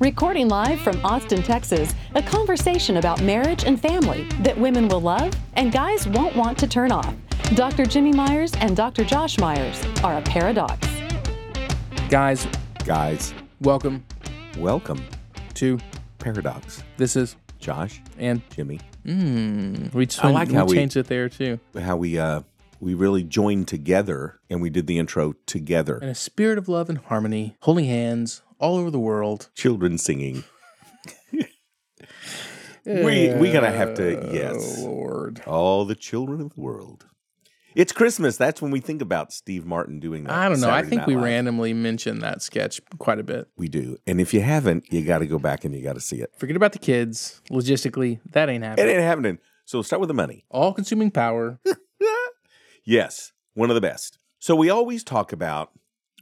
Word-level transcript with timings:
Recording 0.00 0.48
live 0.48 0.80
from 0.80 0.98
Austin, 1.04 1.42
Texas, 1.42 1.94
a 2.14 2.22
conversation 2.22 2.96
about 2.96 3.20
marriage 3.22 3.64
and 3.64 3.78
family 3.80 4.24
that 4.40 4.58
women 4.58 4.88
will 4.88 5.00
love 5.02 5.32
and 5.54 5.70
guys 5.70 6.06
won't 6.08 6.34
want 6.34 6.56
to 6.58 6.66
turn 6.66 6.90
off. 6.90 7.14
Dr. 7.54 7.84
Jimmy 7.84 8.12
Myers 8.12 8.52
and 8.60 8.74
Dr. 8.76 9.04
Josh 9.04 9.38
Myers 9.38 9.78
are 10.02 10.16
a 10.16 10.22
paradox. 10.22 10.88
Guys, 12.08 12.46
Guys, 12.84 13.34
welcome 13.60 14.02
welcome. 14.58 15.04
to 15.54 15.78
Pairadocs. 16.18 16.82
this 16.96 17.14
is 17.14 17.36
Josh, 17.58 18.00
and 18.18 18.40
Jimmy, 18.56 18.80
mm, 19.04 19.92
we, 19.92 20.08
I 20.22 20.30
like 20.30 20.48
we 20.48 20.54
how 20.54 20.64
we- 20.64 20.76
changed 20.76 20.96
it 20.96 21.08
there 21.08 21.28
too. 21.28 21.60
how 21.78 21.96
we 21.98 22.18
uh 22.18 22.40
we 22.80 22.94
really 22.94 23.22
joined 23.22 23.68
together 23.68 24.40
and 24.48 24.62
we 24.62 24.70
did 24.70 24.86
the 24.86 24.98
intro 24.98 25.34
together. 25.44 25.98
In 25.98 26.08
a 26.08 26.14
spirit 26.14 26.56
of 26.56 26.66
love 26.70 26.88
and 26.88 26.96
harmony, 26.98 27.56
holding 27.60 27.84
hands 27.84 28.40
all 28.60 28.76
over 28.76 28.90
the 28.90 29.00
world. 29.00 29.50
Children 29.54 29.98
singing. 29.98 30.44
we 32.84 33.34
we 33.34 33.52
gonna 33.52 33.70
have 33.70 33.94
to 33.94 34.28
oh, 34.28 34.32
yes. 34.32 34.76
Oh, 34.78 34.84
Lord. 34.84 35.42
All 35.46 35.84
the 35.84 35.94
children 35.94 36.40
of 36.40 36.54
the 36.54 36.60
world. 36.60 37.06
It's 37.74 37.92
Christmas. 37.92 38.36
That's 38.36 38.60
when 38.60 38.72
we 38.72 38.80
think 38.80 39.00
about 39.00 39.32
Steve 39.32 39.64
Martin 39.64 40.00
doing 40.00 40.24
that. 40.24 40.32
I 40.32 40.48
don't 40.48 40.60
know. 40.60 40.70
I 40.70 40.82
think 40.82 41.00
Night 41.00 41.06
we 41.06 41.14
Live. 41.14 41.24
randomly 41.24 41.72
mentioned 41.72 42.20
that 42.22 42.42
sketch 42.42 42.80
quite 42.98 43.20
a 43.20 43.22
bit. 43.22 43.46
We 43.56 43.68
do. 43.68 43.96
And 44.08 44.20
if 44.20 44.34
you 44.34 44.40
haven't, 44.40 44.92
you 44.92 45.04
got 45.04 45.18
to 45.18 45.26
go 45.26 45.38
back 45.38 45.64
and 45.64 45.72
you 45.72 45.80
got 45.80 45.92
to 45.92 46.00
see 46.00 46.16
it. 46.16 46.30
Forget 46.36 46.56
about 46.56 46.72
the 46.72 46.80
kids. 46.80 47.40
Logistically, 47.48 48.18
that 48.32 48.48
ain't 48.48 48.64
happening. 48.64 48.86
It 48.86 48.88
happening. 48.88 48.96
ain't 48.96 49.04
happening. 49.04 49.38
So 49.66 49.82
start 49.82 50.00
with 50.00 50.08
the 50.08 50.14
money. 50.14 50.44
All 50.50 50.72
consuming 50.72 51.12
power. 51.12 51.60
Yes, 52.84 53.32
one 53.54 53.70
of 53.70 53.74
the 53.74 53.80
best. 53.80 54.18
So 54.38 54.56
we 54.56 54.70
always 54.70 55.04
talk 55.04 55.32
about 55.32 55.70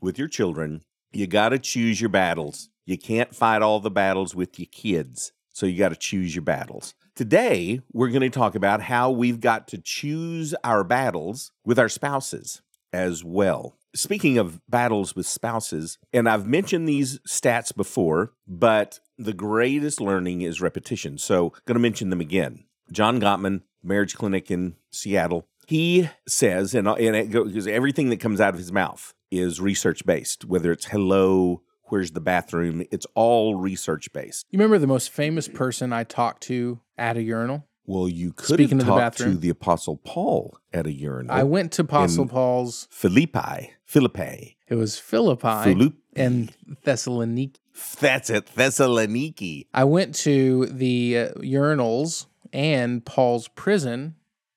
with 0.02 0.19
your 0.19 0.28
children, 0.28 0.83
you 1.12 1.27
got 1.27 1.51
to 1.51 1.59
choose 1.59 2.01
your 2.01 2.11
battles. 2.11 2.69
You 2.84 2.98
can't 2.98 3.34
fight 3.34 3.62
all 3.62 3.81
the 3.81 3.91
battles 3.91 4.34
with 4.34 4.59
your 4.59 4.69
kids. 4.70 5.33
So 5.53 5.67
you 5.67 5.78
got 5.78 5.89
to 5.91 5.97
choose 5.97 6.34
your 6.34 6.42
battles. 6.42 6.95
Today, 7.14 7.81
we're 7.92 8.11
going 8.11 8.23
to 8.23 8.31
talk 8.31 8.55
about 8.55 8.83
how 8.83 9.11
we've 9.11 9.41
got 9.41 9.67
to 9.69 9.79
choose 9.79 10.55
our 10.62 10.84
battles 10.84 11.51
with 11.64 11.79
our 11.79 11.89
spouses 11.89 12.62
as 12.92 13.25
well. 13.25 13.77
Speaking 13.95 14.39
of 14.39 14.61
battles 14.69 15.17
with 15.17 15.27
spouses, 15.27 15.98
and 16.12 16.29
I've 16.29 16.47
mentioned 16.47 16.89
these 16.89 17.19
stats 17.29 17.75
before, 17.75 18.34
but 18.47 19.01
the 19.17 19.33
greatest 19.33 20.01
learning 20.01 20.42
is 20.42 20.61
repetition. 20.61 21.19
So, 21.19 21.51
going 21.67 21.75
to 21.75 21.81
mention 21.81 22.11
them 22.11 22.20
again. 22.20 22.64
John 22.92 23.20
Gottman, 23.20 23.62
marriage 23.83 24.14
clinic 24.14 24.51
in 24.51 24.77
Seattle, 24.92 25.48
he 25.67 26.09
says, 26.29 26.75
and, 26.75 26.86
and 26.86 27.17
it 27.17 27.31
goes, 27.31 27.67
everything 27.67 28.11
that 28.11 28.20
comes 28.20 28.41
out 28.41 28.55
of 28.55 28.59
his 28.59 28.73
mouth 28.73 29.12
is 29.30 29.60
research 29.60 30.04
based, 30.06 30.44
whether 30.44 30.72
it's 30.72 30.86
hello, 30.86 31.62
where's 31.84 32.12
the 32.12 32.20
bathroom, 32.20 32.84
it's 32.90 33.06
all 33.14 33.54
research 33.56 34.12
based. 34.12 34.46
You 34.50 34.58
remember 34.58 34.78
the 34.78 34.86
most 34.86 35.10
famous 35.10 35.48
person 35.48 35.92
I 35.92 36.04
talked 36.04 36.42
to 36.44 36.80
at 36.96 37.16
a 37.16 37.22
urinal? 37.22 37.66
Well, 37.86 38.08
you 38.08 38.32
could 38.34 38.56
Speaking 38.56 38.78
have 38.80 38.88
of 38.88 38.94
the 38.94 39.00
talked 39.00 39.16
to 39.18 39.36
the 39.36 39.48
Apostle 39.48 39.96
Paul 39.96 40.58
at 40.74 40.86
a 40.86 40.92
urinal. 40.92 41.34
I 41.34 41.42
went 41.44 41.72
to 41.72 41.82
Apostle 41.82 42.26
Paul's. 42.26 42.86
Philippi, 42.90 43.72
Philippi, 43.86 44.58
It 44.68 44.74
was 44.74 44.98
Philippi 44.98 45.64
Philippi. 45.64 45.96
and 46.14 46.52
Thessaloniki. 46.84 47.56
That's 47.98 48.28
it, 48.28 48.46
Thessaloniki. 48.55 49.68
I 49.72 49.84
went 49.84 50.14
to 50.17 50.67
the 50.67 51.18
uh, 51.18 51.28
urinals 51.40 52.27
and 52.52 53.05
Paul's 53.06 53.48
prison 53.48 54.17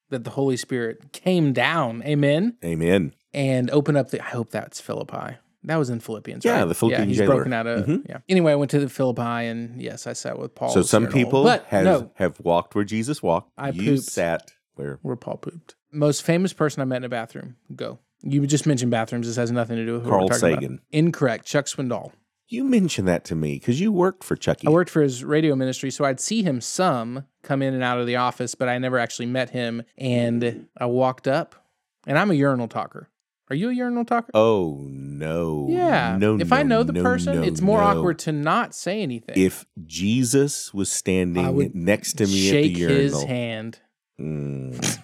that 0.09 0.25
the 0.25 0.31
Holy 0.31 0.57
Spirit 0.57 1.13
came 1.13 1.53
down, 1.53 2.03
amen, 2.03 2.57
Amen. 2.65 3.13
And 3.33 3.69
open 3.71 3.95
up 3.95 4.09
the. 4.11 4.21
I 4.21 4.29
hope 4.29 4.51
that's 4.51 4.79
Philippi. 4.81 5.37
That 5.63 5.75
was 5.77 5.89
in 5.91 5.99
Philippians. 5.99 6.43
Yeah, 6.43 6.59
right? 6.59 6.65
the 6.65 6.73
Philippian 6.73 7.03
Yeah, 7.03 7.07
he's 7.07 7.17
jailer. 7.19 7.35
broken 7.35 7.53
out 7.53 7.67
of. 7.67 7.85
Mhm. 7.85 8.09
Yeah. 8.09 8.17
Anyway, 8.27 8.51
I 8.51 8.55
went 8.55 8.71
to 8.71 8.79
the 8.79 8.89
Philippi, 8.89 9.21
and 9.21 9.79
yes, 9.81 10.07
I 10.07 10.13
sat 10.13 10.39
with 10.39 10.55
Paul. 10.55 10.69
so 10.69 10.81
some 10.81 11.05
people 11.07 11.47
have, 11.47 11.83
no, 11.85 12.11
have 12.15 12.39
walked 12.39 12.73
where 12.73 12.83
Jesus 12.83 13.21
walked. 13.21 13.51
I 13.57 13.69
you 13.69 13.93
pooped. 13.93 14.03
sat 14.09 14.51
where? 14.75 14.97
where 15.03 15.15
Paul 15.15 15.37
pooped. 15.37 15.75
Most 15.91 16.23
famous 16.23 16.51
person 16.53 16.81
I 16.81 16.85
met 16.85 16.97
in 16.97 17.03
a 17.03 17.09
bathroom. 17.09 17.57
Go. 17.75 17.99
You 18.23 18.45
just 18.47 18.65
mentioned 18.65 18.91
bathrooms. 18.91 19.27
This 19.27 19.35
has 19.35 19.51
nothing 19.51 19.75
to 19.77 19.85
do 19.85 19.93
with 19.93 20.05
Carl 20.07 20.29
talking 20.29 20.49
about. 20.49 20.61
Sagan. 20.61 20.79
Incorrect. 20.91 21.45
Chuck 21.45 21.65
Swindoll. 21.65 22.11
You 22.47 22.63
mentioned 22.63 23.07
that 23.07 23.23
to 23.25 23.35
me 23.35 23.55
because 23.59 23.79
you 23.79 23.91
worked 23.91 24.23
for 24.23 24.35
Chucky. 24.35 24.67
I 24.67 24.71
worked 24.71 24.89
for 24.89 25.01
his 25.01 25.23
radio 25.23 25.55
ministry, 25.55 25.89
so 25.91 26.05
I'd 26.05 26.19
see 26.19 26.43
him 26.43 26.59
some 26.59 27.25
come 27.43 27.61
in 27.61 27.73
and 27.73 27.81
out 27.83 27.99
of 27.99 28.07
the 28.07 28.17
office, 28.17 28.55
but 28.55 28.67
I 28.67 28.77
never 28.77 28.97
actually 28.99 29.27
met 29.27 29.51
him. 29.51 29.83
And 29.97 30.67
I 30.77 30.85
walked 30.87 31.27
up, 31.27 31.55
and 32.05 32.17
I'm 32.19 32.29
a 32.31 32.33
urinal 32.33 32.67
talker. 32.67 33.09
Are 33.51 33.55
you 33.55 33.69
a 33.69 33.73
urinal 33.73 34.05
talker? 34.05 34.31
Oh 34.33 34.77
no! 34.87 35.67
yeah. 35.69 36.15
No. 36.17 36.39
if 36.39 36.51
no, 36.51 36.55
I 36.55 36.63
know 36.63 36.83
the 36.83 36.93
no, 36.93 37.03
person, 37.03 37.35
no, 37.35 37.43
it's 37.43 37.59
more 37.59 37.81
awkward 37.81 38.17
to 38.19 38.31
not 38.31 38.73
say 38.73 39.01
anything. 39.01 39.37
If 39.37 39.65
Jesus 39.85 40.73
was 40.73 40.89
standing 40.89 41.69
next 41.73 42.13
to 42.19 42.27
me 42.27 42.47
at 42.47 42.53
the 42.53 42.69
urinal, 42.69 43.19
his 43.19 43.23
hand. 43.23 43.79
mm, 44.17 44.99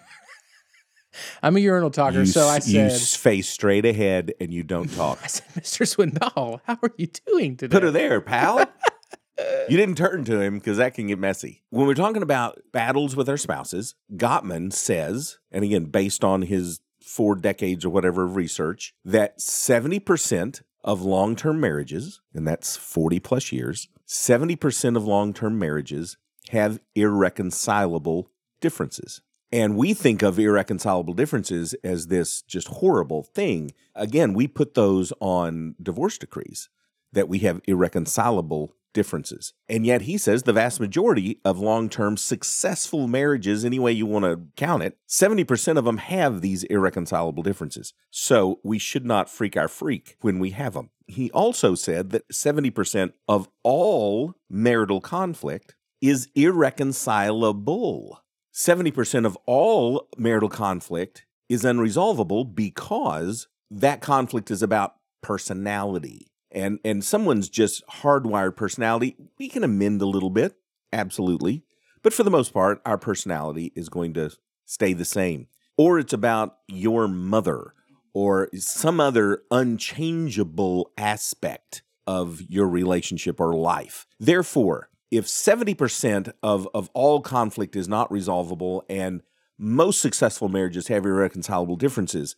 I'm 1.43 1.57
a 1.57 1.59
urinal 1.59 1.91
talker, 1.91 2.19
you, 2.19 2.25
so 2.25 2.47
I 2.47 2.55
you 2.55 2.61
said, 2.61 2.91
s- 2.91 3.17
face 3.17 3.49
straight 3.49 3.83
ahead 3.83 4.33
and 4.39 4.53
you 4.53 4.63
don't 4.63 4.87
talk. 4.95 5.19
I 5.25 5.27
said, 5.27 5.45
Mr. 5.55 5.85
Swindoll, 5.85 6.61
how 6.63 6.79
are 6.81 6.93
you 6.95 7.07
doing 7.27 7.57
today? 7.57 7.73
Put 7.73 7.83
her 7.83 7.91
there, 7.91 8.21
pal. 8.21 8.59
you 9.67 9.75
didn't 9.75 9.95
turn 9.95 10.23
to 10.23 10.39
him 10.39 10.59
because 10.59 10.77
that 10.77 10.93
can 10.93 11.07
get 11.07 11.19
messy. 11.19 11.63
When 11.69 11.85
we're 11.85 11.95
talking 11.95 12.23
about 12.23 12.61
battles 12.71 13.13
with 13.13 13.27
our 13.27 13.35
spouses, 13.35 13.95
Gottman 14.15 14.71
says, 14.71 15.37
and 15.51 15.65
again, 15.65 15.87
based 15.87 16.23
on 16.23 16.43
his 16.43 16.79
four 17.17 17.33
decades 17.33 17.83
or 17.83 17.89
whatever 17.89 18.25
of 18.25 18.35
research, 18.35 18.93
that 19.03 19.39
70% 19.39 20.61
of 20.83 21.01
long 21.01 21.35
term 21.35 21.59
marriages, 21.59 22.21
and 22.31 22.47
that's 22.47 22.77
40 22.77 23.19
plus 23.19 23.51
years, 23.51 23.87
70% 24.07 24.95
of 24.95 25.03
long 25.03 25.33
term 25.33 25.57
marriages 25.57 26.17
have 26.49 26.79
irreconcilable 26.93 28.29
differences. 28.61 29.21
And 29.51 29.75
we 29.75 29.95
think 29.95 30.21
of 30.21 30.37
irreconcilable 30.37 31.15
differences 31.15 31.73
as 31.83 32.07
this 32.07 32.43
just 32.43 32.67
horrible 32.67 33.23
thing. 33.23 33.71
Again, 33.95 34.33
we 34.33 34.47
put 34.47 34.75
those 34.75 35.11
on 35.19 35.73
divorce 35.81 36.19
decrees 36.19 36.69
that 37.13 37.27
we 37.27 37.39
have 37.39 37.61
irreconcilable 37.65 38.75
differences. 38.97 39.53
And 39.69 39.85
yet 39.85 40.01
he 40.01 40.17
says 40.17 40.43
the 40.43 40.53
vast 40.53 40.79
majority 40.79 41.39
of 41.45 41.59
long 41.59 41.87
term 41.87 42.17
successful 42.17 43.07
marriages, 43.07 43.63
any 43.63 43.77
way 43.77 43.91
you 43.91 44.07
want 44.07 44.25
to 44.25 44.41
count 44.57 44.81
it, 44.81 44.97
70% 45.07 45.77
of 45.77 45.85
them 45.85 45.97
have 45.97 46.41
these 46.41 46.63
irreconcilable 46.63 47.43
differences. 47.43 47.93
So 48.09 48.59
we 48.63 48.79
should 48.79 49.05
not 49.05 49.29
freak 49.29 49.55
our 49.55 49.67
freak 49.67 50.17
when 50.21 50.39
we 50.39 50.49
have 50.49 50.73
them. 50.73 50.89
He 51.05 51.29
also 51.29 51.75
said 51.75 52.09
that 52.09 52.27
70% 52.29 53.13
of 53.27 53.47
all 53.61 54.33
marital 54.49 54.99
conflict 54.99 55.75
is 56.01 56.27
irreconcilable. 56.33 58.23
70% 58.51 59.25
of 59.27 59.37
all 59.45 60.09
marital 60.17 60.49
conflict 60.49 61.27
is 61.47 61.63
unresolvable 61.63 62.55
because 62.55 63.47
that 63.69 64.01
conflict 64.01 64.49
is 64.49 64.63
about 64.63 64.95
personality. 65.21 66.31
And 66.51 66.79
and 66.85 67.03
someone's 67.03 67.49
just 67.49 67.85
hardwired 67.87 68.55
personality, 68.55 69.15
we 69.37 69.49
can 69.49 69.63
amend 69.63 70.01
a 70.01 70.05
little 70.07 70.29
bit, 70.29 70.55
absolutely. 70.93 71.63
But 72.03 72.13
for 72.13 72.23
the 72.23 72.31
most 72.31 72.53
part, 72.53 72.81
our 72.85 72.97
personality 72.97 73.73
is 73.75 73.89
going 73.89 74.13
to 74.13 74.31
stay 74.65 74.93
the 74.93 75.05
same. 75.05 75.47
Or 75.77 75.99
it's 75.99 76.13
about 76.13 76.57
your 76.67 77.07
mother 77.07 77.73
or 78.13 78.49
some 78.55 78.99
other 78.99 79.43
unchangeable 79.51 80.91
aspect 80.97 81.83
of 82.07 82.41
your 82.49 82.67
relationship 82.67 83.39
or 83.39 83.53
life. 83.53 84.07
Therefore, 84.19 84.89
if 85.11 85.25
70% 85.25 86.33
of, 86.41 86.67
of 86.73 86.89
all 86.93 87.21
conflict 87.21 87.75
is 87.75 87.87
not 87.87 88.11
resolvable 88.11 88.83
and 88.89 89.21
most 89.57 90.01
successful 90.01 90.49
marriages 90.49 90.87
have 90.87 91.05
irreconcilable 91.05 91.75
differences, 91.75 92.35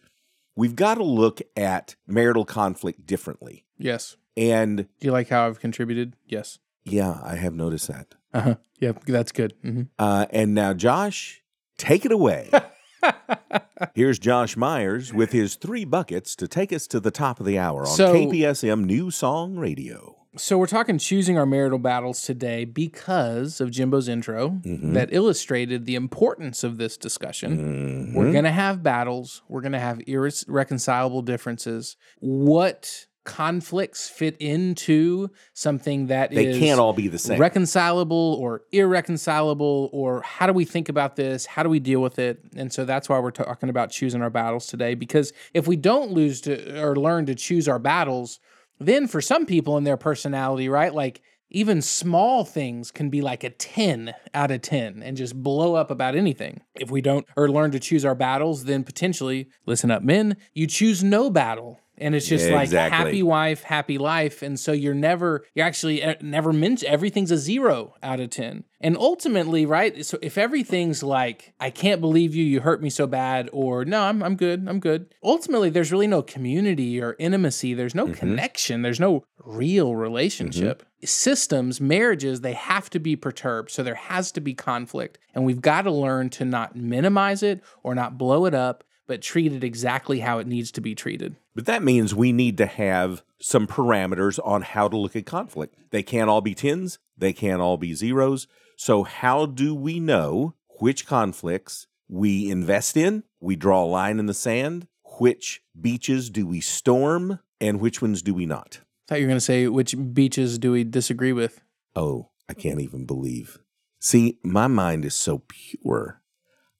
we've 0.56 0.76
got 0.76 0.96
to 0.96 1.04
look 1.04 1.42
at 1.56 1.96
marital 2.08 2.46
conflict 2.46 3.06
differently. 3.06 3.66
Yes. 3.78 4.18
And 4.38 4.78
Do 5.00 5.08
you 5.08 5.12
like 5.12 5.30
how 5.30 5.48
I've 5.48 5.60
contributed? 5.60 6.16
Yes. 6.28 6.60
yeah, 6.86 7.20
I 7.24 7.36
have 7.36 7.54
noticed 7.54 7.88
that. 7.88 8.16
Uh 8.34 8.42
huh. 8.42 8.56
Yep. 8.80 9.06
That's 9.06 9.32
good. 9.32 9.54
hmm 9.64 9.84
Uh, 9.98 10.26
and 10.32 10.54
now, 10.54 10.74
Josh, 10.74 11.42
take 11.78 12.06
it 12.06 12.12
away. 12.12 12.50
Here's 13.96 14.20
Josh 14.20 14.56
Myers 14.58 15.14
with 15.14 15.32
his 15.32 15.56
three 15.56 15.86
buckets 15.86 16.36
to 16.36 16.48
take 16.48 16.72
us 16.74 16.86
to 16.88 17.00
the 17.00 17.12
top 17.12 17.40
of 17.40 17.46
the 17.46 17.58
hour 17.58 17.82
on 17.82 17.88
So- 17.88 18.14
KPSM 18.14 18.84
New 18.86 19.10
Song 19.12 19.56
Radio. 19.58 20.16
So 20.40 20.58
we're 20.58 20.68
talking 20.68 20.98
choosing 20.98 21.38
our 21.38 21.46
marital 21.46 21.80
battles 21.80 22.22
today 22.22 22.64
because 22.64 23.60
of 23.60 23.72
Jimbo's 23.72 24.08
intro 24.08 24.50
Mm-hmm. 24.50 24.94
that 24.94 25.10
illustrated 25.12 25.86
the 25.86 25.96
importance 25.96 26.64
of 26.64 26.78
this 26.78 26.96
discussion. 26.98 27.58
Mm-hmm. 27.58 28.14
We're 28.18 28.32
going 28.32 28.46
to 28.46 28.52
have 28.52 28.82
battles, 28.82 29.42
we're 29.50 29.62
going 29.62 29.74
to 29.74 29.80
have 29.80 30.00
irreconcilable 30.08 31.22
differences. 31.24 31.98
What 32.20 33.06
conflicts 33.26 34.10
fit 34.10 34.36
into 34.40 35.30
something 35.54 36.08
that 36.08 36.32
They 36.32 36.48
is 36.48 36.58
can't 36.58 36.80
all 36.80 36.94
be 36.94 37.08
the 37.10 37.20
same. 37.20 37.40
reconcilable 37.40 38.38
or 38.40 38.64
irreconcilable 38.72 39.90
or 39.94 40.22
how 40.22 40.48
do 40.48 40.54
we 40.54 40.66
think 40.66 40.90
about 40.90 41.16
this 41.16 41.46
how 41.46 41.62
do 41.62 41.70
we 41.70 41.80
deal 41.80 42.00
with 42.02 42.18
it 42.18 42.40
and 42.56 42.74
so 42.74 42.86
that's 42.86 43.08
why 43.08 43.20
we're 43.20 43.30
talking 43.30 43.70
about 43.70 43.92
choosing 43.92 44.24
our 44.24 44.32
battles 44.32 44.66
today 44.66 44.96
because 44.96 45.32
if 45.54 45.68
we 45.68 45.76
don't 45.76 46.12
lose 46.12 46.42
to 46.42 46.82
or 46.82 46.96
learn 46.96 47.26
to 47.28 47.36
choose 47.36 47.68
our 47.68 47.78
battles 47.78 48.40
then 48.80 49.08
for 49.08 49.22
some 49.22 49.46
people 49.46 49.78
in 49.78 49.84
their 49.84 49.98
personality 49.98 50.70
right 50.70 50.94
like 50.94 51.22
even 51.52 51.82
small 51.82 52.46
things 52.46 52.92
can 52.92 53.10
be 53.10 53.22
like 53.22 53.44
a 53.44 53.50
10 53.50 54.14
out 54.34 54.52
of 54.52 54.62
10 54.62 55.02
and 55.02 55.18
just 55.18 55.42
blow 55.42 55.76
up 55.76 55.90
about 55.90 56.16
anything. 56.16 56.62
If 56.76 56.92
we 56.92 57.02
don't 57.02 57.26
or 57.36 57.50
learn 57.50 57.72
to 57.72 57.80
choose 57.80 58.06
our 58.06 58.16
battles, 58.16 58.66
then 58.66 58.84
potentially, 58.84 59.50
listen 59.66 59.90
up, 59.90 60.04
men, 60.04 60.38
you 60.54 60.68
choose 60.68 61.04
no 61.04 61.30
battle. 61.30 61.80
And 62.00 62.16
it's 62.16 62.28
just 62.28 62.48
Yeah, 62.50 62.56
like 62.56 62.64
exactly. 62.66 62.98
happy 62.98 63.24
wife, 63.24 63.64
happy 63.64 63.98
life. 63.98 64.42
And 64.42 64.60
so 64.60 64.72
you're 64.72 64.94
never, 64.94 65.46
you're 65.54 65.66
actually 65.66 66.04
uh, 66.04 66.16
never 66.22 66.52
meant, 66.54 66.84
everything's 66.84 67.32
a 67.32 67.38
zero 67.38 67.96
out 68.02 68.20
of 68.20 68.30
10. 68.30 68.64
And 68.82 68.96
ultimately, 68.96 69.66
right? 69.66 70.06
So 70.06 70.18
if 70.22 70.38
everything's 70.38 71.04
like, 71.04 71.54
I 71.60 71.70
can't 71.70 72.00
believe 72.00 72.34
you, 72.34 72.46
you 72.46 72.62
hurt 72.62 72.82
me 72.82 72.90
so 72.90 73.08
bad, 73.08 73.50
or 73.52 73.84
no, 73.84 74.04
I'm, 74.04 74.24
I'm 74.24 74.38
good, 74.38 74.66
I'm 74.70 74.80
good. 74.80 75.14
Ultimately, 75.22 75.70
there's 75.70 75.92
really 75.92 76.08
no 76.08 76.22
community 76.22 77.02
or 77.02 77.16
intimacy. 77.20 77.74
There's 77.74 77.94
no 77.96 78.08
connection. 78.08 78.82
There's 78.82 79.00
no 79.00 79.26
real 79.44 79.96
relationship. 79.96 80.84
Systems, 81.04 81.82
marriages, 81.82 82.40
they 82.42 82.54
have 82.54 82.90
to 82.92 83.00
be 83.00 83.16
perturbed. 83.18 83.72
So 83.72 83.84
there 83.84 83.96
has 83.96 84.32
to 84.34 84.42
be 84.42 84.54
conflict. 84.54 85.18
And 85.36 85.44
we've 85.44 85.62
got 85.62 85.82
to 85.82 85.92
learn 85.92 86.30
to 86.32 86.46
not 86.46 86.76
minimize 86.76 87.44
it 87.44 87.62
or 87.84 87.94
not 87.96 88.18
blow 88.18 88.46
it 88.46 88.54
up, 88.54 88.84
but 89.10 89.24
treat 89.24 89.52
it 89.52 89.64
exactly 89.64 90.20
how 90.20 90.38
it 90.38 90.46
needs 90.46 90.72
to 90.72 90.80
be 90.80 90.94
treated. 90.94 91.36
But 91.56 91.66
that 91.66 91.82
means 91.82 92.14
we 92.14 92.32
need 92.32 92.60
to 92.60 92.68
have 92.68 93.24
some 93.42 93.66
parameters 93.66 94.40
on 94.46 94.62
how 94.62 94.88
to 94.88 94.96
look 94.96 95.16
at 95.16 95.26
conflict. 95.26 95.76
They 95.90 96.04
can't 96.04 96.30
all 96.30 96.42
be 96.42 96.54
tens, 96.54 97.00
they 97.18 97.34
can't 97.34 97.60
all 97.60 97.76
be 97.76 97.96
zeros. 97.96 98.48
So, 98.78 99.04
how 99.04 99.48
do 99.48 99.74
we 99.74 100.00
know 100.00 100.54
which 100.80 101.08
conflicts 101.08 101.88
we 102.08 102.52
invest 102.52 102.96
in? 102.96 103.24
We 103.40 103.56
draw 103.56 103.84
a 103.84 103.86
line 103.86 104.20
in 104.20 104.28
the 104.28 104.34
sand. 104.36 104.88
Which 105.20 105.64
beaches 105.80 106.30
do 106.30 106.46
we 106.46 106.62
storm 106.62 107.40
and 107.60 107.82
which 107.82 108.04
ones 108.04 108.22
do 108.22 108.36
we 108.36 108.46
not? 108.46 108.80
I 108.82 108.86
thought 109.10 109.20
you 109.22 109.26
were 109.26 109.32
going 109.32 109.38
to 109.38 109.42
say, 109.42 109.68
which 109.68 109.96
beaches 110.14 110.60
do 110.60 110.72
we 110.72 110.84
disagree 110.84 111.34
with? 111.34 111.62
Oh, 111.96 112.30
I 112.48 112.54
can't 112.54 112.80
even 112.80 113.08
believe. 113.08 113.58
See, 114.00 114.38
my 114.44 114.68
mind 114.68 115.04
is 115.04 115.16
so 115.16 115.42
pure. 115.48 116.22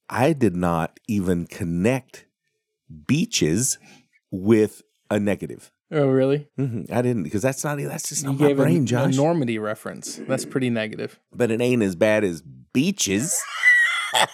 I 0.10 0.34
did 0.34 0.56
not 0.56 1.00
even 1.08 1.46
connect 1.46 2.26
beaches 3.08 3.78
with 4.32 4.82
a 5.10 5.20
negative. 5.20 5.72
Oh, 5.92 6.08
really? 6.08 6.48
hmm 6.56 6.84
I 6.92 7.02
didn't 7.02 7.24
because 7.24 7.42
that's 7.42 7.64
not 7.64 7.78
that's 7.80 8.10
just 8.10 8.24
You 8.24 8.30
not 8.32 8.40
my 8.40 8.48
gave 8.48 8.60
a, 8.60 8.64
brain, 8.64 8.84
a 8.84 8.86
Josh. 8.86 9.16
Normandy 9.16 9.58
reference. 9.60 10.18
That's 10.28 10.46
pretty 10.46 10.70
negative. 10.70 11.20
but 11.34 11.50
it 11.52 11.62
ain't 11.62 11.82
as 11.84 11.96
bad 11.96 12.24
as 12.24 12.42
beaches. 12.42 13.40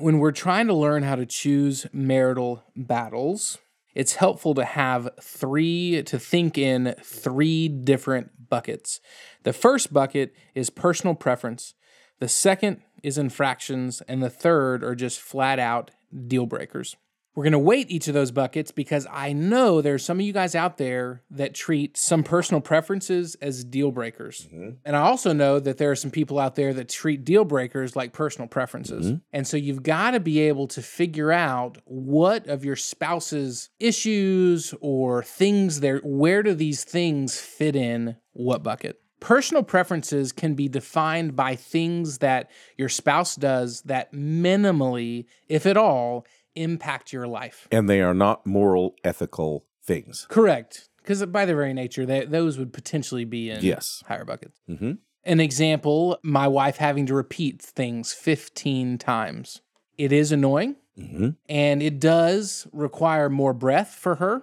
When 0.00 0.20
we're 0.20 0.30
trying 0.32 0.68
to 0.68 0.74
learn 0.74 1.02
how 1.02 1.16
to 1.16 1.26
choose 1.26 1.86
marital 1.92 2.62
battles, 2.76 3.58
it's 3.98 4.14
helpful 4.14 4.54
to 4.54 4.64
have 4.64 5.10
three, 5.20 6.04
to 6.04 6.20
think 6.20 6.56
in 6.56 6.94
three 7.02 7.66
different 7.66 8.48
buckets. 8.48 9.00
The 9.42 9.52
first 9.52 9.92
bucket 9.92 10.32
is 10.54 10.70
personal 10.70 11.16
preference, 11.16 11.74
the 12.20 12.28
second 12.28 12.80
is 13.02 13.18
infractions, 13.18 14.00
and 14.02 14.22
the 14.22 14.30
third 14.30 14.84
are 14.84 14.94
just 14.94 15.20
flat 15.20 15.58
out 15.58 15.90
deal 16.28 16.46
breakers. 16.46 16.94
We're 17.34 17.44
going 17.44 17.52
to 17.52 17.58
weight 17.58 17.88
each 17.88 18.08
of 18.08 18.14
those 18.14 18.32
buckets 18.32 18.72
because 18.72 19.06
I 19.10 19.32
know 19.32 19.80
there's 19.80 20.04
some 20.04 20.18
of 20.18 20.26
you 20.26 20.32
guys 20.32 20.56
out 20.56 20.76
there 20.76 21.22
that 21.30 21.54
treat 21.54 21.96
some 21.96 22.24
personal 22.24 22.60
preferences 22.60 23.36
as 23.36 23.62
deal 23.62 23.92
breakers. 23.92 24.48
Mm-hmm. 24.52 24.70
And 24.84 24.96
I 24.96 25.00
also 25.00 25.32
know 25.32 25.60
that 25.60 25.78
there 25.78 25.90
are 25.92 25.96
some 25.96 26.10
people 26.10 26.40
out 26.40 26.56
there 26.56 26.74
that 26.74 26.88
treat 26.88 27.24
deal 27.24 27.44
breakers 27.44 27.94
like 27.94 28.12
personal 28.12 28.48
preferences. 28.48 29.06
Mm-hmm. 29.06 29.16
And 29.32 29.46
so 29.46 29.56
you've 29.56 29.84
got 29.84 30.12
to 30.12 30.20
be 30.20 30.40
able 30.40 30.66
to 30.68 30.82
figure 30.82 31.30
out 31.30 31.78
what 31.84 32.48
of 32.48 32.64
your 32.64 32.76
spouse's 32.76 33.70
issues 33.78 34.74
or 34.80 35.22
things 35.22 35.78
there, 35.78 35.98
where 36.02 36.42
do 36.42 36.54
these 36.54 36.82
things 36.82 37.38
fit 37.38 37.76
in 37.76 38.16
what 38.32 38.64
bucket? 38.64 39.00
Personal 39.20 39.64
preferences 39.64 40.30
can 40.30 40.54
be 40.54 40.68
defined 40.68 41.34
by 41.34 41.56
things 41.56 42.18
that 42.18 42.50
your 42.76 42.88
spouse 42.88 43.34
does 43.34 43.82
that 43.82 44.12
minimally, 44.12 45.26
if 45.48 45.66
at 45.66 45.76
all, 45.76 46.24
impact 46.62 47.12
your 47.12 47.26
life. 47.26 47.68
and 47.70 47.88
they 47.88 48.00
are 48.00 48.14
not 48.14 48.46
moral, 48.46 48.94
ethical 49.04 49.64
things. 49.82 50.26
Correct. 50.28 50.88
Because 50.98 51.24
by 51.26 51.44
their 51.46 51.56
very 51.56 51.72
nature, 51.72 52.04
they, 52.04 52.24
those 52.26 52.58
would 52.58 52.72
potentially 52.72 53.24
be 53.24 53.48
in 53.50 53.64
Yes. 53.64 54.02
higher 54.06 54.24
buckets. 54.24 54.58
hmm 54.66 54.92
An 55.24 55.40
example 55.40 56.18
my 56.22 56.46
wife 56.48 56.76
having 56.76 57.06
to 57.06 57.14
repeat 57.14 57.62
things 57.62 58.12
15 58.12 58.98
times. 58.98 59.62
It 59.96 60.12
is 60.12 60.32
annoying 60.32 60.76
hmm 60.96 61.30
and 61.48 61.82
it 61.82 61.98
does 62.00 62.66
require 62.72 63.28
more 63.30 63.54
breath 63.54 63.94
for 63.94 64.16
her. 64.16 64.42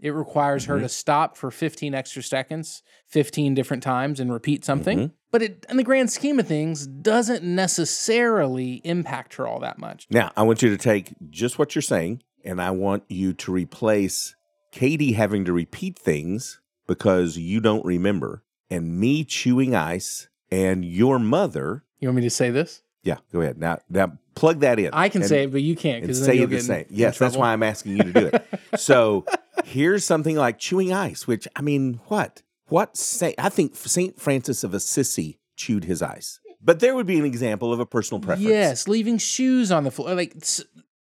It 0.00 0.10
requires 0.10 0.66
her 0.66 0.74
mm-hmm. 0.74 0.84
to 0.84 0.88
stop 0.88 1.36
for 1.36 1.50
15 1.50 1.94
extra 1.94 2.22
seconds, 2.22 2.82
15 3.08 3.54
different 3.54 3.82
times, 3.82 4.20
and 4.20 4.32
repeat 4.32 4.64
something. 4.64 4.98
Mm-hmm. 4.98 5.14
But 5.30 5.42
it, 5.42 5.66
in 5.68 5.76
the 5.76 5.84
grand 5.84 6.10
scheme 6.10 6.38
of 6.38 6.46
things, 6.46 6.86
doesn't 6.86 7.42
necessarily 7.42 8.80
impact 8.84 9.34
her 9.34 9.46
all 9.46 9.58
that 9.60 9.78
much. 9.78 10.06
Now, 10.10 10.30
I 10.36 10.42
want 10.44 10.62
you 10.62 10.70
to 10.70 10.78
take 10.78 11.14
just 11.30 11.58
what 11.58 11.74
you're 11.74 11.82
saying, 11.82 12.22
and 12.44 12.62
I 12.62 12.70
want 12.70 13.04
you 13.08 13.32
to 13.34 13.52
replace 13.52 14.36
Katie 14.72 15.12
having 15.12 15.44
to 15.44 15.52
repeat 15.52 15.98
things 15.98 16.60
because 16.86 17.36
you 17.36 17.60
don't 17.60 17.84
remember, 17.84 18.44
and 18.70 18.98
me 18.98 19.24
chewing 19.24 19.74
ice, 19.74 20.28
and 20.50 20.84
your 20.84 21.18
mother. 21.18 21.84
You 21.98 22.08
want 22.08 22.16
me 22.16 22.22
to 22.22 22.30
say 22.30 22.50
this? 22.50 22.82
Yeah, 23.02 23.18
go 23.32 23.40
ahead. 23.40 23.58
Now, 23.58 23.78
now 23.88 24.18
plug 24.34 24.60
that 24.60 24.78
in. 24.78 24.90
I 24.92 25.08
can 25.08 25.22
and- 25.22 25.28
say 25.28 25.44
it, 25.44 25.52
but 25.52 25.62
you 25.62 25.76
can't 25.76 26.02
because 26.02 26.24
say 26.24 26.38
it 26.38 26.50
the 26.50 26.60
same. 26.60 26.86
Yes, 26.90 27.18
that's 27.18 27.36
why 27.36 27.52
I'm 27.52 27.62
asking 27.62 27.96
you 27.96 28.04
to 28.04 28.12
do 28.12 28.30
it. 28.32 28.46
so 28.76 29.24
here's 29.68 30.04
something 30.04 30.36
like 30.36 30.58
chewing 30.58 30.92
ice, 30.92 31.26
which 31.26 31.46
I 31.54 31.62
mean, 31.62 32.00
what? 32.08 32.42
What 32.68 32.96
say? 32.96 33.34
I 33.38 33.48
think 33.48 33.76
Saint 33.76 34.20
Francis 34.20 34.64
of 34.64 34.74
Assisi 34.74 35.38
chewed 35.56 35.84
his 35.84 36.02
ice, 36.02 36.40
but 36.62 36.80
there 36.80 36.94
would 36.94 37.06
be 37.06 37.18
an 37.18 37.24
example 37.24 37.72
of 37.72 37.80
a 37.80 37.86
personal 37.86 38.20
preference. 38.20 38.48
Yes, 38.48 38.88
leaving 38.88 39.18
shoes 39.18 39.70
on 39.72 39.84
the 39.84 39.90
floor. 39.90 40.14
Like, 40.14 40.34
s- 40.36 40.64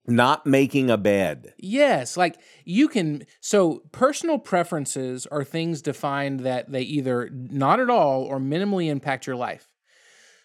not 0.08 0.46
making 0.46 0.88
a 0.90 0.96
bed. 0.96 1.52
yes, 1.58 2.16
like 2.16 2.36
you 2.64 2.88
can. 2.88 3.24
So, 3.40 3.82
personal 3.90 4.38
preferences 4.38 5.26
are 5.26 5.42
things 5.44 5.82
defined 5.82 6.40
that 6.40 6.70
they 6.70 6.82
either 6.82 7.28
not 7.32 7.80
at 7.80 7.90
all 7.90 8.22
or 8.22 8.38
minimally 8.38 8.88
impact 8.88 9.26
your 9.26 9.34
life. 9.36 9.68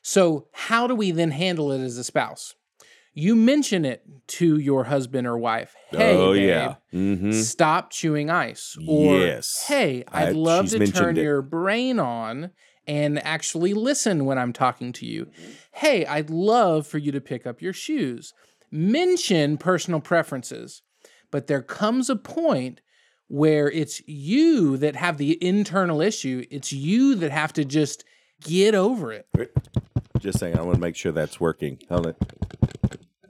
So, 0.01 0.47
how 0.53 0.87
do 0.87 0.95
we 0.95 1.11
then 1.11 1.31
handle 1.31 1.71
it 1.71 1.79
as 1.81 1.97
a 1.97 2.03
spouse? 2.03 2.55
You 3.13 3.35
mention 3.35 3.83
it 3.85 4.03
to 4.27 4.57
your 4.57 4.85
husband 4.85 5.27
or 5.27 5.37
wife. 5.37 5.75
Hey, 5.89 6.15
oh 6.15 6.33
babe, 6.33 6.47
yeah. 6.47 6.75
hmm 6.91 7.31
stop 7.33 7.89
chewing 7.91 8.29
ice. 8.29 8.77
Or, 8.87 9.17
Yes. 9.17 9.65
hey, 9.67 10.03
I'd 10.11 10.29
I- 10.29 10.31
love 10.31 10.69
to 10.69 10.87
turn 10.87 11.17
it. 11.17 11.23
your 11.23 11.41
brain 11.41 11.99
on 11.99 12.51
and 12.87 13.19
actually 13.25 13.73
listen 13.73 14.25
when 14.25 14.37
I'm 14.37 14.53
talking 14.53 14.91
to 14.93 15.05
you. 15.05 15.29
Hey, 15.73 16.05
I'd 16.05 16.29
love 16.29 16.87
for 16.87 16.97
you 16.97 17.11
to 17.11 17.21
pick 17.21 17.45
up 17.45 17.61
your 17.61 17.73
shoes. 17.73 18.33
Mention 18.71 19.57
personal 19.57 19.99
preferences, 19.99 20.81
but 21.31 21.47
there 21.47 21.61
comes 21.61 22.09
a 22.09 22.15
point 22.15 22.79
where 23.27 23.69
it's 23.69 24.01
you 24.07 24.77
that 24.77 24.95
have 24.95 25.17
the 25.17 25.37
internal 25.45 26.01
issue. 26.01 26.45
It's 26.49 26.71
you 26.73 27.15
that 27.15 27.31
have 27.31 27.51
to 27.53 27.65
just 27.65 28.03
get 28.41 28.73
over 28.73 29.11
it. 29.11 29.27
Just 30.19 30.39
saying, 30.39 30.57
I 30.57 30.61
want 30.61 30.75
to 30.75 30.81
make 30.81 30.95
sure 30.95 31.11
that's 31.11 31.39
working. 31.39 31.79
Hold 31.89 32.07
it. 32.07 32.15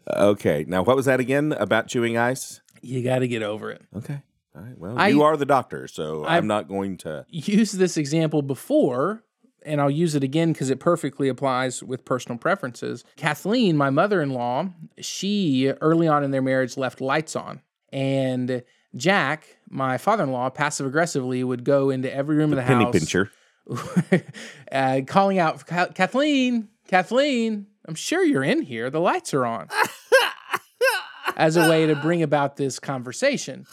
Okay. 0.10 0.66
Now, 0.68 0.84
what 0.84 0.96
was 0.96 1.06
that 1.06 1.20
again 1.20 1.54
about 1.54 1.88
chewing 1.88 2.18
ice? 2.18 2.62
You 2.82 3.04
got 3.04 3.20
to 3.20 3.28
get 3.28 3.44
over 3.44 3.70
it. 3.72 3.82
Okay. 3.96 4.22
All 4.56 4.62
right. 4.62 4.78
Well, 4.78 4.98
I- 4.98 5.10
you 5.10 5.22
are 5.24 5.38
the 5.38 5.46
doctor, 5.46 5.88
so 5.88 6.24
I- 6.26 6.38
I'm 6.38 6.48
not 6.48 6.68
going 6.68 6.98
to. 6.98 7.26
use 7.30 7.72
this 7.74 7.98
example 7.98 8.42
before, 8.42 9.24
and 9.64 9.80
I'll 9.80 9.92
use 9.92 10.16
it 10.16 10.24
again 10.24 10.52
because 10.54 10.70
it 10.70 10.80
perfectly 10.80 11.30
applies 11.30 11.84
with 11.84 12.04
personal 12.04 12.38
preferences. 12.38 13.04
Kathleen, 13.16 13.78
my 13.78 13.90
mother 13.92 14.22
in 14.22 14.32
law, 14.32 14.70
she 15.00 15.72
early 15.82 16.08
on 16.08 16.24
in 16.24 16.32
their 16.32 16.42
marriage 16.42 16.76
left 16.78 17.00
lights 17.02 17.36
on. 17.36 17.62
And 17.94 18.64
Jack, 18.96 19.46
my 19.70 19.98
father 19.98 20.24
in 20.24 20.32
law, 20.32 20.50
passive 20.50 20.86
aggressively 20.88 21.44
would 21.44 21.64
go 21.64 21.90
into 21.92 22.14
every 22.14 22.36
room 22.36 22.52
of 22.52 22.58
the 22.58 22.64
Penny 22.64 22.86
house. 22.86 22.92
pincher. 22.94 23.32
uh, 24.72 25.02
calling 25.08 25.40
out, 25.40 25.66
Kathleen, 25.66 26.68
Kathleen, 26.88 27.68
I'm 27.86 27.96
sure 27.96 28.24
you're 28.24 28.44
in 28.44 28.62
here. 28.62 28.90
The 28.90 29.00
lights 29.00 29.34
are 29.34 29.46
on. 29.46 29.68
As 31.36 31.56
a 31.56 31.70
way 31.70 31.88
to 31.88 31.96
bring 31.96 32.22
about 32.22 32.58
this 32.58 32.80
conversation. 32.80 33.66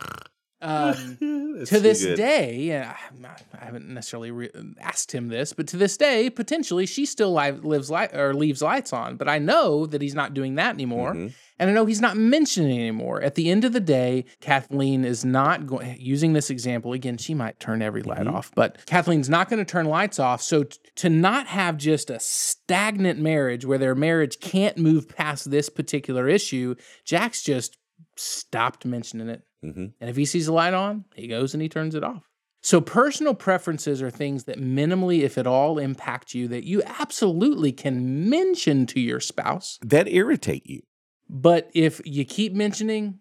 Um, 0.60 1.16
to 1.66 1.78
this 1.80 2.04
good. 2.04 2.16
day, 2.16 2.70
and 2.70 2.84
I, 3.26 3.36
I 3.60 3.64
haven't 3.64 3.88
necessarily 3.88 4.32
re- 4.32 4.50
asked 4.80 5.12
him 5.12 5.28
this, 5.28 5.52
but 5.52 5.68
to 5.68 5.76
this 5.76 5.96
day, 5.96 6.30
potentially 6.30 6.84
she 6.84 7.06
still 7.06 7.32
li- 7.32 7.52
lives 7.52 7.90
light 7.90 8.12
or 8.14 8.34
leaves 8.34 8.60
lights 8.60 8.92
on. 8.92 9.16
But 9.16 9.28
I 9.28 9.38
know 9.38 9.86
that 9.86 10.02
he's 10.02 10.14
not 10.16 10.34
doing 10.34 10.56
that 10.56 10.74
anymore, 10.74 11.14
Mhm. 11.14 11.32
and 11.60 11.70
I 11.70 11.72
know 11.72 11.86
he's 11.86 12.00
not 12.00 12.16
mentioning 12.16 12.72
it 12.76 12.80
anymore. 12.80 13.22
At 13.22 13.36
the 13.36 13.50
end 13.50 13.64
of 13.64 13.72
the 13.72 13.78
day, 13.80 14.24
Kathleen 14.40 15.04
is 15.04 15.24
not 15.24 15.66
going. 15.66 15.96
Using 16.00 16.32
this 16.32 16.50
example 16.50 16.92
again, 16.92 17.18
she 17.18 17.34
might 17.34 17.60
turn 17.60 17.80
every 17.80 18.02
light 18.02 18.26
Mhm. 18.26 18.34
off, 18.34 18.50
but 18.56 18.84
Kathleen's 18.86 19.28
not 19.28 19.48
going 19.48 19.64
to 19.64 19.70
turn 19.70 19.86
lights 19.86 20.18
off. 20.18 20.42
So 20.42 20.64
t- 20.64 20.78
to 20.96 21.08
not 21.08 21.46
have 21.46 21.76
just 21.76 22.10
a 22.10 22.18
stagnant 22.20 23.20
marriage 23.20 23.64
where 23.64 23.78
their 23.78 23.94
marriage 23.94 24.40
can't 24.40 24.76
move 24.76 25.08
past 25.08 25.50
this 25.52 25.68
particular 25.68 26.28
issue, 26.28 26.74
Jack's 27.04 27.42
just 27.44 27.78
stopped 28.16 28.84
mentioning 28.84 29.28
it. 29.28 29.42
Mhm. 29.64 29.92
And 30.00 30.10
if 30.10 30.16
he 30.16 30.24
sees 30.24 30.46
a 30.48 30.52
light 30.52 30.74
on, 30.74 31.04
he 31.14 31.26
goes 31.26 31.54
and 31.54 31.62
he 31.62 31.68
turns 31.68 31.94
it 31.94 32.04
off. 32.04 32.24
So, 32.60 32.80
personal 32.80 33.34
preferences 33.34 34.02
are 34.02 34.10
things 34.10 34.44
that 34.44 34.58
minimally, 34.58 35.20
if 35.20 35.38
at 35.38 35.46
all, 35.46 35.78
impact 35.78 36.34
you 36.34 36.48
that 36.48 36.64
you 36.64 36.82
absolutely 36.84 37.70
can 37.72 38.28
mention 38.28 38.84
to 38.86 39.00
your 39.00 39.20
spouse. 39.20 39.78
that 39.82 40.08
irritate 40.08 40.66
you. 40.66 40.82
But 41.30 41.70
if 41.74 42.00
you 42.04 42.24
keep 42.24 42.52
mentioning 42.52 43.20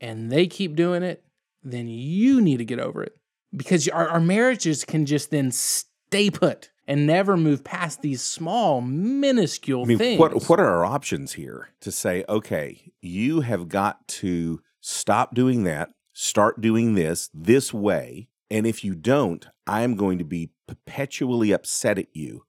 and 0.00 0.30
they 0.30 0.46
keep 0.46 0.74
doing 0.74 1.02
it, 1.02 1.22
then 1.62 1.88
you 1.88 2.40
need 2.40 2.58
to 2.58 2.64
get 2.64 2.78
over 2.78 3.02
it 3.02 3.12
because 3.54 3.88
our, 3.88 4.08
our 4.08 4.20
marriages 4.20 4.84
can 4.84 5.04
just 5.06 5.30
then 5.30 5.50
stay 5.50 6.30
put 6.30 6.70
and 6.86 7.06
never 7.06 7.36
move 7.36 7.62
past 7.64 8.00
these 8.00 8.22
small, 8.22 8.80
minuscule 8.80 9.82
I 9.82 9.84
mean, 9.86 9.98
things. 9.98 10.18
what 10.18 10.48
what 10.48 10.60
are 10.60 10.66
our 10.76 10.86
options 10.86 11.34
here 11.34 11.70
to 11.80 11.92
say, 11.92 12.24
okay, 12.28 12.92
you 13.02 13.40
have 13.42 13.68
got 13.68 14.06
to 14.08 14.60
stop 14.80 15.34
doing 15.34 15.64
that, 15.64 15.90
start 16.12 16.60
doing 16.60 16.94
this 16.94 17.30
this 17.34 17.72
way, 17.72 18.28
and 18.50 18.66
if 18.66 18.84
you 18.84 18.94
don't, 18.94 19.46
I'm 19.66 19.94
going 19.96 20.18
to 20.18 20.24
be 20.24 20.50
perpetually 20.66 21.52
upset 21.52 21.98
at 21.98 22.08
you. 22.14 22.44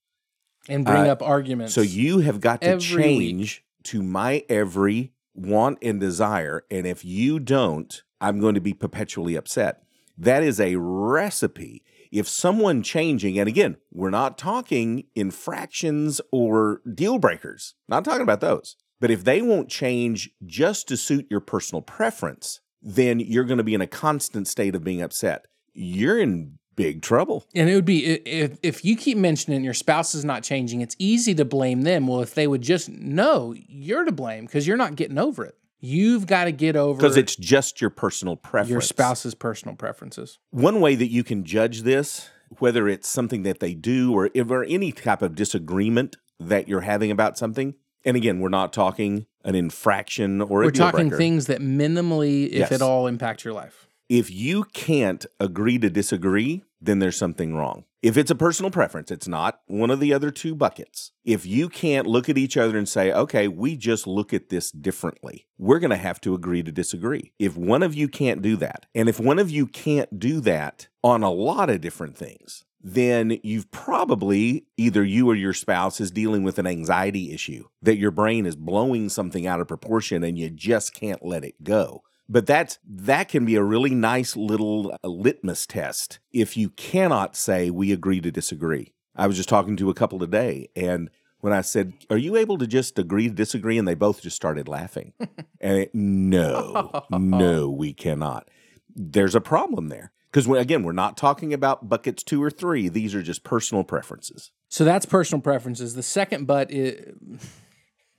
and 0.68 0.86
bring 0.86 1.08
uh, 1.08 1.12
up 1.12 1.22
arguments. 1.22 1.74
So 1.74 1.82
you 1.82 2.20
have 2.20 2.40
got 2.40 2.62
to 2.62 2.68
Every 2.70 2.96
week. 2.96 3.06
change 3.06 3.64
to 3.84 4.04
my 4.04 4.44
every 4.50 5.14
want 5.34 5.78
and 5.82 6.00
desire, 6.00 6.64
and 6.70 6.86
if 6.86 7.04
you 7.06 7.40
don't, 7.40 8.04
I'm 8.22 8.40
going 8.40 8.56
to 8.56 8.62
be 8.62 8.74
perpetually 8.74 9.36
upset. 9.36 9.84
That 10.18 10.44
is 10.44 10.60
a 10.60 10.76
recipe. 10.76 11.84
If 12.12 12.28
someone 12.28 12.82
changing, 12.84 13.40
and 13.40 13.48
again, 13.48 13.78
we're 13.94 14.10
not 14.10 14.38
talking 14.38 15.06
infractions 15.16 16.20
or 16.32 16.82
deal 16.94 17.20
breakers, 17.20 17.76
not 17.88 18.04
talking 18.04 18.24
about 18.24 18.42
those. 18.42 18.76
But 19.00 19.12
if 19.12 19.24
they 19.24 19.42
won't 19.42 19.70
change 19.70 20.30
just 20.46 20.88
to 20.90 20.98
suit 20.98 21.28
your 21.30 21.40
personal 21.40 21.82
preference, 21.82 22.60
then 22.82 23.20
you're 23.20 23.46
going 23.46 23.58
to 23.58 23.64
be 23.64 23.74
in 23.74 23.82
a 23.82 23.88
constant 23.88 24.48
state 24.48 24.76
of 24.76 24.84
being 24.84 25.02
upset. 25.02 25.46
You're 25.74 26.20
in 26.20 26.60
big 26.76 27.02
trouble. 27.02 27.46
And 27.54 27.70
it 27.70 27.76
would 27.76 27.86
be 27.86 28.06
if 28.06 28.58
if 28.64 28.86
you 28.86 28.96
keep 28.96 29.18
mentioning 29.18 29.64
your 29.66 29.74
spouse 29.74 30.16
is 30.16 30.24
not 30.24 30.44
changing, 30.44 30.80
it's 30.82 30.96
easy 30.98 31.36
to 31.36 31.44
blame 31.46 31.82
them. 31.82 32.08
Well, 32.08 32.22
if 32.22 32.36
they 32.36 32.48
would 32.48 32.62
just 32.62 32.90
know 32.90 33.54
you're 33.56 34.06
to 34.06 34.12
blame 34.12 34.46
because 34.46 34.66
you're 34.66 34.78
not 34.78 34.96
getting 34.96 35.18
over 35.18 35.46
it. 35.46 35.56
You've 35.82 36.28
got 36.28 36.46
to 36.46 36.52
get 36.52 36.76
over 36.76 36.98
Because 36.98 37.16
it's 37.16 37.36
just 37.36 37.80
your 37.80 37.90
personal 37.90 38.36
preference. 38.36 38.70
your 38.70 38.82
spouse's 38.82 39.34
personal 39.34 39.76
preferences. 39.76 40.38
One 40.52 40.82
way 40.82 40.96
that 40.96 41.08
you 41.08 41.24
can 41.24 41.46
judge 41.46 41.84
this, 41.84 42.30
whether 42.60 42.88
it's 42.90 43.08
something 43.08 43.44
that 43.44 43.60
they 43.60 43.74
do 43.74 44.14
or 44.14 44.30
if 44.34 44.50
or 44.50 44.64
any 44.66 44.92
type 44.92 45.22
of 45.22 45.36
disagreement 45.36 46.18
that 46.40 46.68
you're 46.68 46.82
having 46.82 47.12
about 47.12 47.38
something, 47.38 47.76
and 48.06 48.16
again, 48.18 48.40
we're 48.40 48.50
not 48.50 48.74
talking 48.74 49.26
an 49.44 49.56
infraction 49.56 50.42
or 50.42 50.64
a 50.64 50.66
We're 50.66 50.72
talking 50.72 51.10
breaker. 51.10 51.18
things 51.18 51.48
that 51.48 51.62
minimally, 51.62 52.48
if 52.48 52.54
Yes. 52.54 52.72
at 52.72 52.82
all, 52.82 53.08
impact 53.08 53.44
your 53.46 53.54
life. 53.54 53.88
If 54.10 54.32
you 54.32 54.64
can't 54.74 55.26
agree 55.40 55.78
to 55.80 55.90
disagree, 55.90 56.64
then 56.82 57.00
there's 57.00 57.18
something 57.18 57.56
wrong. 57.56 57.84
If 58.02 58.18
it's 58.18 58.32
a 58.32 58.36
personal 58.36 58.72
preference, 58.72 59.12
it's 59.12 59.28
not 59.28 59.60
one 59.68 59.92
of 59.92 60.00
the 60.00 60.14
other 60.14 60.32
two 60.32 60.56
buckets. 60.56 61.12
If 61.26 61.46
you 61.46 61.68
can't 61.70 62.08
look 62.08 62.30
at 62.30 62.38
each 62.38 62.56
other 62.58 62.78
and 62.78 62.88
say, 62.88 63.12
okay, 63.12 63.48
we 63.50 63.76
just 63.76 64.08
look 64.08 64.34
at 64.34 64.48
this 64.50 64.72
differently, 64.72 65.46
we're 65.58 65.80
going 65.80 65.90
to 65.92 65.98
have 65.98 66.22
to 66.22 66.34
agree 66.34 66.64
to 66.64 66.72
disagree. 66.72 67.34
If 67.38 67.58
one 67.58 67.84
of 67.84 67.94
you 67.94 68.08
can't 68.08 68.42
do 68.42 68.56
that, 68.56 68.86
and 68.96 69.10
if 69.10 69.20
one 69.20 69.38
of 69.38 69.52
you 69.52 69.68
can't 69.68 70.18
do 70.18 70.40
that 70.42 70.88
on 71.04 71.22
a 71.24 71.30
lot 71.32 71.70
of 71.70 71.82
different 71.82 72.18
things, 72.18 72.64
then 72.82 73.40
you've 73.44 73.70
probably 73.72 74.66
either 74.78 75.04
you 75.04 75.30
or 75.30 75.36
your 75.36 75.54
spouse 75.54 76.00
is 76.00 76.12
dealing 76.12 76.44
with 76.44 76.60
an 76.60 76.68
anxiety 76.68 77.34
issue 77.34 77.66
that 77.82 77.98
your 77.98 78.12
brain 78.12 78.46
is 78.46 78.56
blowing 78.56 79.10
something 79.10 79.46
out 79.46 79.60
of 79.60 79.68
proportion 79.68 80.24
and 80.24 80.38
you 80.38 80.50
just 80.50 80.94
can't 80.94 81.26
let 81.26 81.44
it 81.44 81.64
go. 81.64 82.04
But 82.30 82.46
that's 82.46 82.78
that 82.88 83.28
can 83.28 83.46
be 83.46 83.56
a 83.56 83.64
really 83.64 83.96
nice 83.96 84.38
little 84.38 84.96
uh, 85.04 85.08
litmus 85.08 85.66
test 85.66 86.20
if 86.32 86.56
you 86.56 86.70
cannot 86.70 87.36
say 87.36 87.70
we 87.70 87.92
agree 87.92 88.22
to 88.22 88.32
disagree. 88.32 88.94
I 89.16 89.28
was 89.28 89.36
just 89.36 89.50
talking 89.50 89.76
to 89.78 89.90
a 89.90 89.96
couple 89.96 90.20
today 90.20 90.70
and 90.76 91.10
when 91.42 91.54
I 91.54 91.62
said, 91.62 91.94
"Are 92.10 92.18
you 92.18 92.36
able 92.36 92.58
to 92.60 92.68
just 92.68 93.00
agree 93.00 93.28
to 93.28 93.34
disagree?" 93.34 93.78
and 93.78 93.88
they 93.88 93.96
both 93.96 94.22
just 94.22 94.36
started 94.36 94.68
laughing. 94.68 95.14
and 95.60 95.78
it, 95.80 95.96
no, 95.96 97.06
no, 97.10 97.70
we 97.78 97.94
cannot. 97.94 98.48
There's 98.96 99.36
a 99.36 99.42
problem 99.42 99.88
there 99.88 100.12
because 100.32 100.48
again, 100.48 100.84
we're 100.84 100.92
not 100.92 101.18
talking 101.18 101.54
about 101.54 101.90
buckets 101.90 102.24
two 102.24 102.42
or 102.44 102.50
three. 102.50 102.90
These 102.90 103.16
are 103.16 103.22
just 103.22 103.44
personal 103.44 103.84
preferences. 103.84 104.52
So 104.70 104.84
that's 104.86 105.06
personal 105.06 105.42
preferences. 105.42 105.96
The 105.96 106.04
second 106.04 106.46
but 106.46 106.72
is 106.72 107.16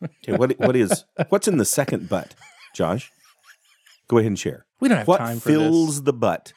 Okay, 0.02 0.36
what 0.36 0.58
what 0.58 0.76
is 0.76 1.04
what's 1.28 1.46
in 1.46 1.58
the 1.58 1.64
second 1.64 2.08
butt, 2.08 2.34
Josh? 2.74 3.12
Go 4.08 4.18
ahead 4.18 4.28
and 4.28 4.38
share. 4.38 4.66
we 4.80 4.88
don't 4.88 4.98
have 4.98 5.08
what 5.08 5.18
time 5.18 5.38
for 5.38 5.50
fills 5.50 5.96
this. 5.96 6.04
the 6.04 6.12
butt? 6.12 6.52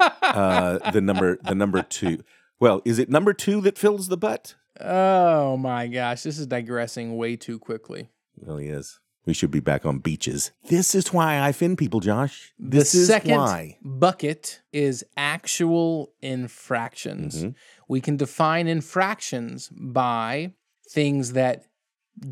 Uh, 0.00 0.90
the 0.90 1.00
number 1.00 1.38
the 1.42 1.54
number 1.54 1.82
two. 1.82 2.20
Well, 2.58 2.82
is 2.84 2.98
it 2.98 3.08
number 3.08 3.32
two 3.32 3.60
that 3.60 3.78
fills 3.78 4.08
the 4.08 4.16
butt? 4.16 4.54
Oh 4.80 5.56
my 5.56 5.86
gosh, 5.86 6.22
this 6.22 6.38
is 6.38 6.46
digressing 6.46 7.16
way 7.16 7.36
too 7.36 7.58
quickly. 7.58 8.10
It 8.36 8.46
really 8.46 8.68
is. 8.68 8.98
We 9.28 9.34
should 9.34 9.50
be 9.50 9.60
back 9.60 9.84
on 9.84 9.98
beaches. 9.98 10.52
This 10.70 10.94
is 10.94 11.12
why 11.12 11.34
I 11.34 11.50
offend 11.50 11.76
people, 11.76 12.00
Josh. 12.00 12.54
The 12.58 12.78
This 12.78 12.94
is 12.94 13.08
second 13.08 13.32
why. 13.36 13.76
bucket 13.84 14.62
is 14.72 15.04
actual 15.18 16.14
infractions. 16.22 17.44
Mhm. 17.44 17.54
We 17.90 18.00
can 18.00 18.16
define 18.16 18.66
infractions 18.66 19.68
by 19.70 20.54
things 20.90 21.34
that 21.34 21.64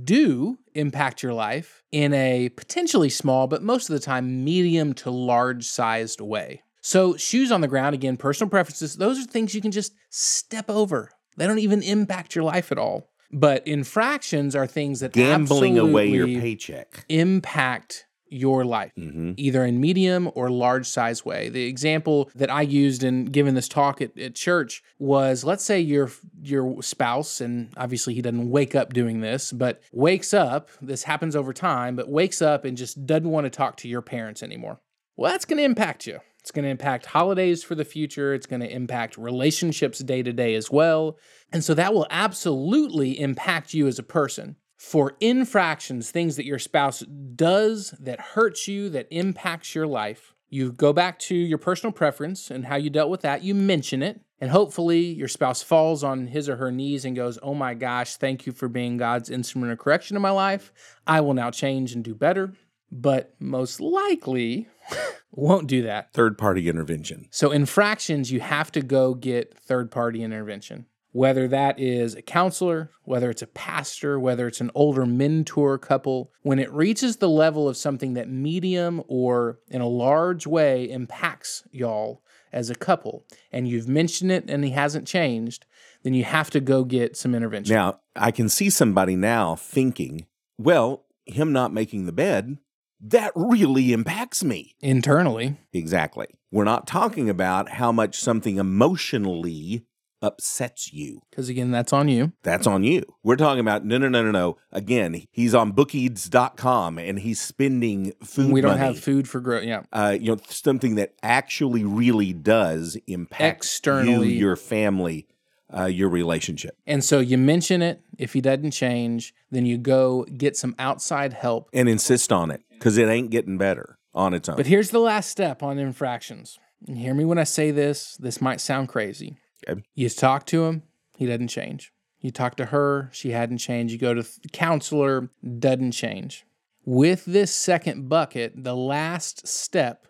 do 0.04 0.56
impact 0.74 1.22
your 1.22 1.34
life 1.34 1.82
in 1.92 2.14
a 2.14 2.48
potentially 2.56 3.10
small, 3.10 3.46
but 3.46 3.62
most 3.62 3.90
of 3.90 3.92
the 3.92 4.00
time 4.00 4.42
medium 4.42 4.94
to 4.94 5.10
large 5.10 5.66
sized 5.66 6.22
way. 6.22 6.62
So, 6.80 7.14
shoes 7.18 7.52
on 7.52 7.60
the 7.60 7.68
ground, 7.68 7.94
again, 7.94 8.16
personal 8.16 8.48
preferences, 8.48 8.96
those 8.96 9.18
are 9.18 9.24
things 9.24 9.54
you 9.54 9.60
can 9.60 9.70
just 9.70 9.92
step 10.08 10.70
over. 10.70 11.10
They 11.36 11.46
don't 11.46 11.58
even 11.58 11.82
impact 11.82 12.34
your 12.34 12.44
life 12.44 12.72
at 12.72 12.78
all. 12.78 13.10
But 13.32 13.66
infractions 13.66 14.54
are 14.54 14.66
things 14.66 15.00
that 15.00 15.12
Gambling 15.12 15.78
away 15.78 16.08
your 16.08 16.26
paycheck. 16.26 17.04
impact 17.08 18.06
your 18.28 18.64
life 18.64 18.90
hmm 18.96 19.32
either 19.36 19.64
in 19.64 19.80
medium 19.80 20.28
or 20.34 20.50
large 20.50 20.86
size 20.86 21.24
way. 21.24 21.48
The 21.48 21.66
example 21.66 22.28
that 22.34 22.50
I 22.50 22.62
used 22.62 23.04
in 23.04 23.26
giving 23.26 23.54
this 23.54 23.68
talk 23.68 24.00
at, 24.00 24.18
at 24.18 24.34
church 24.34 24.82
was 24.98 25.44
let's 25.44 25.64
say 25.64 25.78
your 25.80 26.10
your 26.42 26.82
spouse 26.82 27.40
and 27.40 27.72
obviously 27.76 28.14
he 28.14 28.22
doesn't 28.22 28.50
wake 28.50 28.74
up 28.74 28.92
doing 28.92 29.20
this, 29.20 29.52
but 29.52 29.80
wakes 29.92 30.34
up, 30.34 30.70
this 30.80 31.04
happens 31.04 31.36
over 31.36 31.52
time, 31.52 31.94
but 31.94 32.08
wakes 32.08 32.42
up 32.42 32.64
and 32.64 32.76
just 32.76 33.06
doesn't 33.06 33.30
want 33.30 33.44
to 33.44 33.50
talk 33.50 33.76
to 33.78 33.88
your 33.88 34.02
parents 34.02 34.42
anymore. 34.42 34.80
Well, 35.16 35.30
that's 35.30 35.44
going 35.44 35.58
to 35.58 35.64
impact 35.64 36.06
you. 36.06 36.20
It's 36.46 36.52
going 36.52 36.62
to 36.62 36.70
impact 36.70 37.06
holidays 37.06 37.64
for 37.64 37.74
the 37.74 37.84
future. 37.84 38.32
It's 38.32 38.46
going 38.46 38.60
to 38.60 38.72
impact 38.72 39.18
relationships 39.18 39.98
day 39.98 40.22
to 40.22 40.32
day 40.32 40.54
as 40.54 40.70
well. 40.70 41.18
And 41.50 41.64
so 41.64 41.74
that 41.74 41.92
will 41.92 42.06
absolutely 42.08 43.18
impact 43.18 43.74
you 43.74 43.88
as 43.88 43.98
a 43.98 44.04
person. 44.04 44.54
For 44.76 45.16
infractions, 45.18 46.12
things 46.12 46.36
that 46.36 46.46
your 46.46 46.60
spouse 46.60 47.00
does 47.00 47.96
that 47.98 48.20
hurts 48.20 48.68
you, 48.68 48.88
that 48.90 49.08
impacts 49.10 49.74
your 49.74 49.88
life, 49.88 50.34
you 50.48 50.70
go 50.70 50.92
back 50.92 51.18
to 51.18 51.34
your 51.34 51.58
personal 51.58 51.92
preference 51.92 52.48
and 52.48 52.66
how 52.66 52.76
you 52.76 52.90
dealt 52.90 53.10
with 53.10 53.22
that. 53.22 53.42
You 53.42 53.52
mention 53.52 54.00
it. 54.00 54.20
And 54.40 54.52
hopefully, 54.52 55.00
your 55.00 55.26
spouse 55.26 55.64
falls 55.64 56.04
on 56.04 56.28
his 56.28 56.48
or 56.48 56.54
her 56.56 56.70
knees 56.70 57.04
and 57.04 57.16
goes, 57.16 57.40
Oh 57.42 57.54
my 57.54 57.74
gosh, 57.74 58.18
thank 58.18 58.46
you 58.46 58.52
for 58.52 58.68
being 58.68 58.98
God's 58.98 59.30
instrument 59.30 59.72
of 59.72 59.80
correction 59.80 60.14
in 60.14 60.22
my 60.22 60.30
life. 60.30 60.72
I 61.08 61.22
will 61.22 61.34
now 61.34 61.50
change 61.50 61.92
and 61.92 62.04
do 62.04 62.14
better. 62.14 62.52
But 62.90 63.34
most 63.40 63.80
likely, 63.80 64.68
won't 65.32 65.66
do 65.66 65.82
that. 65.82 66.12
Third 66.12 66.38
party 66.38 66.68
intervention. 66.68 67.28
So, 67.30 67.50
infractions, 67.50 68.32
you 68.32 68.40
have 68.40 68.72
to 68.72 68.82
go 68.82 69.14
get 69.14 69.58
third 69.58 69.90
party 69.90 70.22
intervention, 70.22 70.86
whether 71.12 71.48
that 71.48 71.78
is 71.78 72.14
a 72.14 72.22
counselor, 72.22 72.90
whether 73.04 73.30
it's 73.30 73.42
a 73.42 73.46
pastor, 73.46 74.18
whether 74.18 74.46
it's 74.46 74.60
an 74.60 74.70
older 74.74 75.06
mentor 75.06 75.78
couple. 75.78 76.32
When 76.42 76.58
it 76.58 76.72
reaches 76.72 77.16
the 77.16 77.28
level 77.28 77.68
of 77.68 77.76
something 77.76 78.14
that 78.14 78.28
medium 78.28 79.02
or 79.08 79.58
in 79.68 79.80
a 79.80 79.88
large 79.88 80.46
way 80.46 80.90
impacts 80.90 81.64
y'all 81.70 82.22
as 82.52 82.70
a 82.70 82.74
couple, 82.74 83.26
and 83.52 83.68
you've 83.68 83.88
mentioned 83.88 84.32
it 84.32 84.48
and 84.48 84.64
he 84.64 84.70
hasn't 84.70 85.06
changed, 85.06 85.66
then 86.02 86.14
you 86.14 86.24
have 86.24 86.50
to 86.50 86.60
go 86.60 86.84
get 86.84 87.16
some 87.16 87.34
intervention. 87.34 87.74
Now, 87.74 88.00
I 88.14 88.30
can 88.30 88.48
see 88.48 88.70
somebody 88.70 89.16
now 89.16 89.56
thinking, 89.56 90.26
well, 90.56 91.04
him 91.26 91.52
not 91.52 91.72
making 91.72 92.06
the 92.06 92.12
bed 92.12 92.58
that 93.00 93.32
really 93.34 93.92
impacts 93.92 94.42
me. 94.44 94.74
Internally, 94.80 95.56
Exactly. 95.72 96.26
We're 96.50 96.64
not 96.64 96.86
talking 96.86 97.28
about 97.28 97.68
how 97.70 97.92
much 97.92 98.18
something 98.18 98.56
emotionally 98.56 99.84
upsets 100.22 100.92
you. 100.94 101.20
because 101.30 101.48
again, 101.50 101.70
that's 101.70 101.92
on 101.92 102.08
you. 102.08 102.32
That's 102.42 102.66
on 102.66 102.82
you. 102.84 103.02
We're 103.22 103.36
talking 103.36 103.60
about 103.60 103.84
no, 103.84 103.98
no, 103.98 104.08
no, 104.08 104.22
no, 104.22 104.30
no. 104.30 104.56
Again, 104.72 105.24
he's 105.30 105.54
on 105.54 105.72
bookeats.com 105.72 106.98
and 106.98 107.18
he's 107.18 107.40
spending 107.40 108.12
food. 108.24 108.50
we 108.52 108.60
don't 108.60 108.72
money. 108.78 108.94
have 108.94 108.98
food 108.98 109.28
for 109.28 109.40
growth. 109.40 109.64
Yeah. 109.64 109.82
uh, 109.92 110.16
you 110.18 110.34
know, 110.34 110.40
something 110.48 110.94
that 110.94 111.12
actually 111.22 111.84
really 111.84 112.32
does 112.32 112.96
impact 113.06 113.58
Externally. 113.58 114.30
you, 114.32 114.38
your 114.38 114.56
family, 114.56 115.26
uh, 115.74 115.84
your 115.86 116.08
relationship. 116.08 116.76
And 116.86 117.02
so 117.02 117.20
you 117.20 117.38
mention 117.38 117.82
it. 117.82 118.02
If 118.18 118.32
he 118.32 118.40
doesn't 118.40 118.70
change, 118.70 119.34
then 119.50 119.66
you 119.66 119.78
go 119.78 120.24
get 120.24 120.56
some 120.56 120.74
outside 120.78 121.32
help. 121.32 121.68
And 121.72 121.88
insist 121.88 122.32
on 122.32 122.50
it 122.50 122.62
because 122.72 122.98
it 122.98 123.08
ain't 123.08 123.30
getting 123.30 123.58
better 123.58 123.98
on 124.14 124.34
its 124.34 124.48
own. 124.48 124.56
But 124.56 124.66
here's 124.66 124.90
the 124.90 125.00
last 125.00 125.30
step 125.30 125.62
on 125.62 125.78
infractions. 125.78 126.58
And 126.86 126.98
hear 126.98 127.14
me 127.14 127.24
when 127.24 127.38
I 127.38 127.44
say 127.44 127.70
this. 127.70 128.16
This 128.16 128.40
might 128.40 128.60
sound 128.60 128.88
crazy. 128.88 129.38
Okay. 129.68 129.82
You 129.94 130.08
talk 130.08 130.46
to 130.46 130.64
him, 130.66 130.82
he 131.16 131.26
doesn't 131.26 131.48
change. 131.48 131.92
You 132.20 132.30
talk 132.30 132.56
to 132.56 132.66
her, 132.66 133.10
she 133.12 133.30
hadn't 133.30 133.58
changed. 133.58 133.92
You 133.92 133.98
go 133.98 134.14
to 134.14 134.22
the 134.22 134.48
counselor, 134.48 135.30
doesn't 135.58 135.92
change. 135.92 136.44
With 136.84 137.24
this 137.24 137.52
second 137.54 138.08
bucket, 138.08 138.52
the 138.56 138.76
last 138.76 139.46
step 139.46 140.06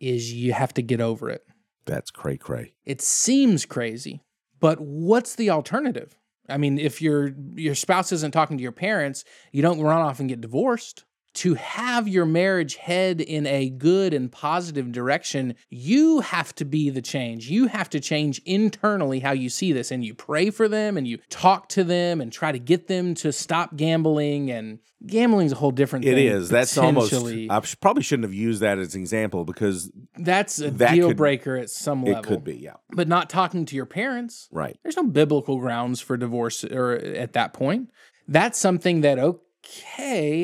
is 0.00 0.32
you 0.32 0.52
have 0.52 0.74
to 0.74 0.82
get 0.82 1.00
over 1.00 1.30
it. 1.30 1.44
That's 1.86 2.10
cray 2.10 2.36
cray. 2.36 2.74
It 2.84 3.00
seems 3.00 3.64
crazy, 3.64 4.22
but 4.60 4.80
what's 4.80 5.34
the 5.34 5.50
alternative? 5.50 6.16
I 6.48 6.56
mean, 6.56 6.78
if 6.78 7.00
your 7.00 7.32
your 7.54 7.74
spouse 7.74 8.12
isn't 8.12 8.32
talking 8.32 8.56
to 8.56 8.62
your 8.62 8.72
parents, 8.72 9.24
you 9.52 9.62
don't 9.62 9.80
run 9.80 10.00
off 10.00 10.20
and 10.20 10.28
get 10.28 10.40
divorced. 10.40 11.04
To 11.34 11.54
have 11.54 12.08
your 12.08 12.26
marriage 12.26 12.74
head 12.74 13.20
in 13.20 13.46
a 13.46 13.70
good 13.70 14.12
and 14.12 14.32
positive 14.32 14.90
direction, 14.90 15.54
you 15.68 16.20
have 16.20 16.52
to 16.56 16.64
be 16.64 16.90
the 16.90 17.00
change. 17.00 17.48
You 17.48 17.66
have 17.68 17.88
to 17.90 18.00
change 18.00 18.40
internally 18.44 19.20
how 19.20 19.30
you 19.30 19.48
see 19.48 19.72
this 19.72 19.92
and 19.92 20.04
you 20.04 20.12
pray 20.12 20.50
for 20.50 20.66
them 20.66 20.96
and 20.96 21.06
you 21.06 21.18
talk 21.28 21.68
to 21.70 21.84
them 21.84 22.20
and 22.20 22.32
try 22.32 22.50
to 22.50 22.58
get 22.58 22.88
them 22.88 23.14
to 23.14 23.32
stop 23.32 23.76
gambling 23.76 24.50
and 24.50 24.80
gambling's 25.06 25.52
a 25.52 25.54
whole 25.54 25.70
different 25.70 26.04
It 26.04 26.14
thing. 26.16 26.26
is. 26.26 26.48
That's 26.48 26.76
almost. 26.76 27.14
I 27.14 27.60
probably 27.80 28.02
shouldn't 28.02 28.24
have 28.24 28.34
used 28.34 28.60
that 28.60 28.78
as 28.80 28.96
an 28.96 29.00
example 29.00 29.44
because 29.44 29.90
that's 30.18 30.60
a 30.60 30.72
that 30.72 30.94
deal 30.94 31.08
could- 31.08 31.16
breaker 31.16 31.56
at 31.56 31.70
some 31.70 32.02
level. 32.04 32.22
it 32.24 32.26
could 32.26 32.42
be. 32.44 32.56
Yeah. 32.56 32.74
But 32.90 33.06
not 33.06 33.30
talking 33.30 33.64
to 33.66 33.76
your 33.76 33.86
parents. 33.86 34.48
Right. 34.50 34.78
There's 34.82 34.96
no 34.96 35.04
biblical 35.04 35.58
grounds 35.58 36.00
for 36.00 36.16
divorce 36.16 36.64
or 36.64 36.92
at 36.92 37.34
that 37.34 37.52
point. 37.52 37.88
That's 38.26 38.58
something 38.58 39.00
that 39.02 39.18
okay, 39.18 39.38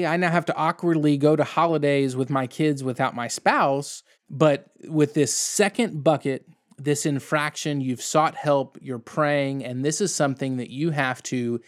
I 0.07 0.17
now 0.17 0.31
have 0.31 0.47
to 0.47 0.57
awkwardly 0.57 1.17
go 1.17 1.37
to 1.37 1.45
holidays 1.45 2.17
with 2.17 2.31
my 2.31 2.47
kids 2.47 2.85
without 2.85 3.15
my 3.15 3.29
spouse, 3.29 4.03
but 4.29 4.71
with 4.85 5.15
this 5.15 5.35
second 5.35 6.05
bucket, 6.05 6.47
this 6.79 7.07
infraction, 7.07 7.81
you've 7.81 8.03
sought 8.03 8.35
help, 8.35 8.79
you're 8.81 8.99
praying, 8.99 9.65
and 9.65 9.85
this 9.85 10.01
is 10.01 10.15
something 10.15 10.59
that 10.59 10.71
you 10.71 10.91
have 10.91 11.23
to 11.25 11.61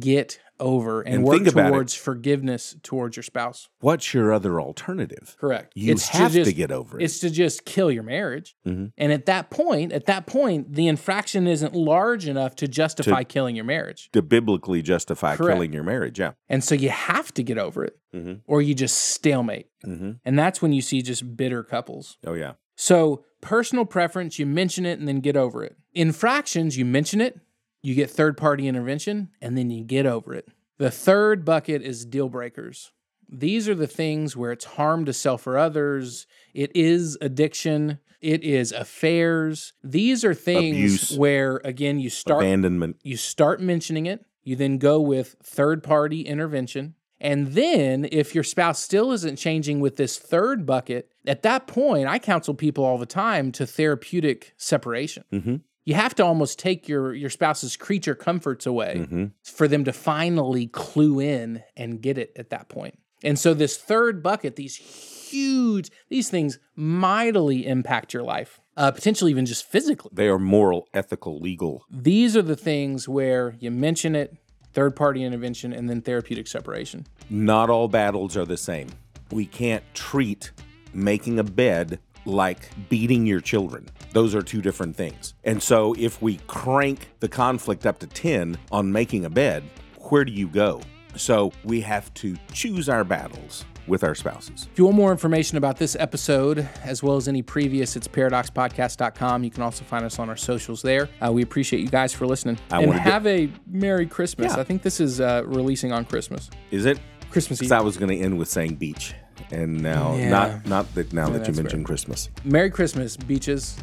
get 0.00 0.40
over 0.60 1.02
and, 1.02 1.14
And 1.16 1.24
work 1.24 1.36
think 1.36 1.48
about 1.48 1.68
it. 1.68 1.70
towards 1.70 1.94
forgiveness 1.94 2.76
towards 2.82 3.16
your 3.16 3.22
spouse. 3.22 3.68
What's 3.80 4.14
your 4.14 4.32
other 4.32 4.60
alternative? 4.60 5.36
Correct. 5.38 5.72
You 5.74 5.92
It's 5.92 6.08
have 6.08 6.32
to, 6.32 6.44
just- 6.44 6.56
get 6.56 6.70
over 6.72 6.98
it. 6.98 7.04
It's 7.04 7.18
to 7.20 7.30
just 7.30 7.64
kill 7.64 7.90
your 7.90 8.02
marriage. 8.02 8.56
Mhm. 8.66 8.92
And 8.96 9.12
at 9.12 9.26
that 9.26 9.50
point, 9.50 9.92
at 9.92 10.06
that 10.06 10.26
point, 10.26 10.72
the 10.74 10.86
infraction 10.88 11.46
isn't 11.46 11.74
large 11.74 12.26
enough 12.28 12.56
to 12.56 12.68
justify 12.68 13.22
killing 13.24 13.54
your 13.56 13.64
marriage. 13.64 14.10
to 14.12 14.22
biblically 14.22 14.82
justify 14.82 15.36
Correct. 15.36 15.54
killing 15.56 15.72
your 15.72 15.82
marriage. 15.84 16.18
Yeah. 16.18 16.32
And 16.48 16.62
so 16.64 16.74
you 16.74 16.88
have 16.90 17.32
to 17.34 17.42
get 17.42 17.58
over 17.58 17.84
it 17.84 17.98
Mhm. 18.14 18.40
or 18.46 18.62
you 18.62 18.74
just 18.74 18.96
stalemate. 18.96 19.66
hmm 19.84 20.12
And 20.24 20.38
that's 20.38 20.62
when 20.62 20.72
you 20.72 20.80
see 20.82 21.02
just 21.02 21.36
bitter 21.36 21.62
couples. 21.62 22.16
Oh 22.26 22.34
yeah. 22.34 22.52
So, 22.78 23.24
personal 23.40 23.84
preference, 23.86 24.38
you 24.38 24.44
mention 24.46 24.84
it 24.84 24.98
and 24.98 25.06
then 25.08 25.20
get 25.20 25.36
over 25.36 25.64
it. 25.64 25.76
Infractions, 25.94 26.76
you 26.76 26.84
mention 26.84 27.20
it, 27.20 27.40
you 27.86 27.94
get 27.94 28.10
third 28.10 28.36
party 28.36 28.66
intervention, 28.66 29.28
and 29.40 29.56
then 29.56 29.70
you 29.70 29.84
get 29.84 30.06
over 30.06 30.34
it. 30.34 30.48
The 30.78 30.90
third 30.90 31.44
bucket 31.44 31.82
is 31.82 32.04
deal 32.04 32.28
breakers. 32.28 32.90
These 33.28 33.68
are 33.68 33.76
the 33.76 33.86
things 33.86 34.36
where 34.36 34.50
it's 34.50 34.64
harm 34.64 35.04
to 35.04 35.12
self 35.12 35.46
or 35.46 35.56
others, 35.56 36.26
it 36.52 36.72
is 36.74 37.16
addiction, 37.20 38.00
it 38.20 38.42
is 38.42 38.72
affairs. 38.72 39.72
These 39.84 40.24
are 40.24 40.34
things 40.34 40.76
Abuse. 40.76 41.16
where, 41.18 41.60
again, 41.64 42.00
you 42.00 42.10
start 42.10 42.42
Abandonment. 42.42 42.96
you 43.04 43.16
start 43.16 43.60
mentioning 43.60 44.06
it, 44.06 44.24
you 44.42 44.56
then 44.56 44.78
go 44.78 45.00
with 45.00 45.36
third 45.42 45.84
party 45.84 46.22
intervention. 46.22 46.94
And 47.20 47.52
then, 47.52 48.08
if 48.12 48.34
your 48.34 48.44
spouse 48.44 48.78
still 48.82 49.10
isn't 49.12 49.36
changing 49.36 49.80
with 49.80 49.96
this 49.96 50.18
third 50.18 50.66
bucket, 50.66 51.08
at 51.24 51.42
that 51.42 51.66
point, 51.66 52.08
I 52.08 52.18
counsel 52.18 52.52
people 52.52 52.84
all 52.84 52.98
the 52.98 53.06
time 53.06 53.52
to 53.52 53.64
therapeutic 53.66 54.54
separation. 54.56 55.24
Mhm. 55.32 55.60
You 55.86 55.94
have 55.94 56.14
to 56.16 56.24
almost 56.24 56.58
take 56.58 56.88
your, 56.88 57.14
your 57.14 57.30
spouse's 57.30 57.76
creature 57.76 58.14
comforts 58.16 58.66
away 58.66 59.06
Mhm. 59.10 59.30
for 59.44 59.66
them 59.68 59.84
to 59.84 59.92
finally 59.92 60.66
clue 60.66 61.20
in 61.20 61.62
and 61.76 62.02
get 62.02 62.18
it 62.18 62.32
at 62.36 62.50
that 62.50 62.68
point. 62.68 62.98
And 63.22 63.38
so, 63.38 63.54
this 63.54 63.76
third 63.78 64.22
bucket, 64.22 64.56
these 64.56 64.76
huge, 64.76 65.90
these 66.10 66.28
things 66.28 66.58
mightily 66.74 67.66
impact 67.66 68.12
your 68.12 68.22
life, 68.24 68.60
uh, 68.76 68.90
potentially 68.90 69.30
even 69.30 69.46
just 69.46 69.64
physically 69.64 70.10
They 70.12 70.28
are 70.28 70.38
moral, 70.38 70.86
ethical, 70.92 71.38
legal. 71.40 71.84
these 71.90 72.36
are 72.36 72.42
the 72.42 72.56
things 72.56 73.08
where 73.08 73.54
you 73.58 73.70
mention 73.70 74.14
it, 74.14 74.36
third 74.74 74.94
party 74.96 75.22
intervention, 75.24 75.72
and 75.72 75.88
then 75.88 76.02
therapeutic 76.02 76.46
separation. 76.48 77.06
Not 77.30 77.70
all 77.70 77.88
battles 77.88 78.36
are 78.36 78.44
the 78.44 78.58
same. 78.58 78.88
We 79.32 79.46
can't 79.46 79.82
treat 79.94 80.50
making 80.92 81.38
a 81.38 81.44
bed 81.44 81.98
like 82.26 82.68
beating 82.88 83.26
your 83.26 83.40
children. 83.40 83.88
Those 84.12 84.34
are 84.34 84.42
two 84.42 84.60
different 84.60 84.96
things. 84.96 85.34
And 85.44 85.62
so 85.62 85.94
if 85.98 86.20
we 86.20 86.36
crank 86.46 87.08
the 87.20 87.28
conflict 87.28 87.86
up 87.86 87.98
to 88.00 88.06
10 88.06 88.58
on 88.72 88.92
making 88.92 89.24
a 89.24 89.30
bed, 89.30 89.64
where 90.10 90.24
do 90.24 90.32
you 90.32 90.48
go? 90.48 90.80
So 91.16 91.52
we 91.64 91.80
have 91.80 92.12
to 92.14 92.36
choose 92.52 92.88
our 92.88 93.04
battles 93.04 93.64
with 93.86 94.04
our 94.04 94.14
spouses. 94.14 94.68
If 94.72 94.78
you 94.78 94.84
want 94.84 94.96
more 94.96 95.12
information 95.12 95.58
about 95.58 95.76
this 95.76 95.96
episode, 95.98 96.68
as 96.82 97.02
well 97.02 97.16
as 97.16 97.28
any 97.28 97.42
previous, 97.42 97.96
it's 97.96 98.08
paradoxpodcast.com. 98.08 99.44
You 99.44 99.50
can 99.50 99.62
also 99.62 99.84
find 99.84 100.04
us 100.04 100.18
on 100.18 100.28
our 100.28 100.36
socials 100.36 100.82
there. 100.82 101.08
Uh, 101.24 101.32
we 101.32 101.42
appreciate 101.42 101.80
you 101.80 101.88
guys 101.88 102.12
for 102.12 102.26
listening. 102.26 102.58
I 102.70 102.82
and 102.82 102.92
have 102.92 103.26
a 103.26 103.50
Merry 103.66 104.06
Christmas. 104.06 104.54
Yeah. 104.54 104.60
I 104.60 104.64
think 104.64 104.82
this 104.82 105.00
is 105.00 105.20
uh, 105.20 105.42
releasing 105.46 105.92
on 105.92 106.04
Christmas. 106.04 106.50
Is 106.70 106.84
it? 106.84 106.98
Christmas 107.30 107.62
Eve. 107.62 107.72
I 107.72 107.80
was 107.80 107.96
going 107.96 108.10
to 108.10 108.16
end 108.16 108.38
with 108.38 108.48
saying 108.48 108.76
beach. 108.76 109.14
And 109.50 109.82
now, 109.82 110.14
Yeah. 110.16 110.28
not 110.30 110.66
not 110.66 110.94
that 110.94 111.12
now 111.12 111.26
that 111.28 111.40
you 111.40 111.44
that's 111.46 111.58
mentioned 111.58 111.84
Christmas. 111.86 112.30
Merry 112.44 112.70
Christmas, 112.70 113.16
beaches. 113.16 113.76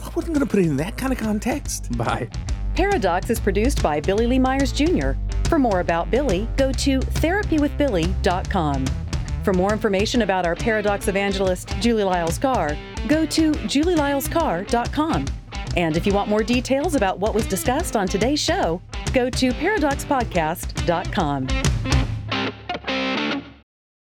I 0.00 0.08
wasn't 0.14 0.34
going 0.34 0.46
to 0.46 0.50
put 0.50 0.60
it 0.60 0.66
in 0.66 0.76
that 0.76 0.96
kind 0.96 1.12
of 1.12 1.18
context. 1.18 1.90
Bye. 1.98 2.28
Pairadocs 2.76 3.28
is 3.30 3.40
produced 3.40 3.82
by 3.82 3.98
Billy 4.00 4.26
Lee 4.28 4.38
Myers 4.38 4.70
Jr. 4.70 5.12
For 5.48 5.58
more 5.58 5.80
about 5.80 6.10
Billy, 6.10 6.46
go 6.56 6.70
to 6.72 7.00
therapywithbilly.com. 7.00 8.84
For 9.42 9.52
more 9.52 9.72
information 9.72 10.22
about 10.22 10.46
our 10.46 10.54
Pairadocs 10.54 11.08
evangelist, 11.08 11.68
Julie 11.80 12.04
Lyles 12.04 12.38
Carr, 12.38 12.76
go 13.08 13.26
to 13.26 13.50
julielylescarr.com. 13.52 15.24
And 15.76 15.96
if 15.96 16.06
you 16.06 16.12
want 16.12 16.28
more 16.28 16.42
details 16.44 16.94
about 16.94 17.18
what 17.18 17.34
was 17.34 17.46
discussed 17.46 17.96
on 17.96 18.06
today's 18.06 18.40
show, 18.40 18.80
go 19.12 19.28
to 19.30 19.50
paradoxpodcast.com. 19.52 21.48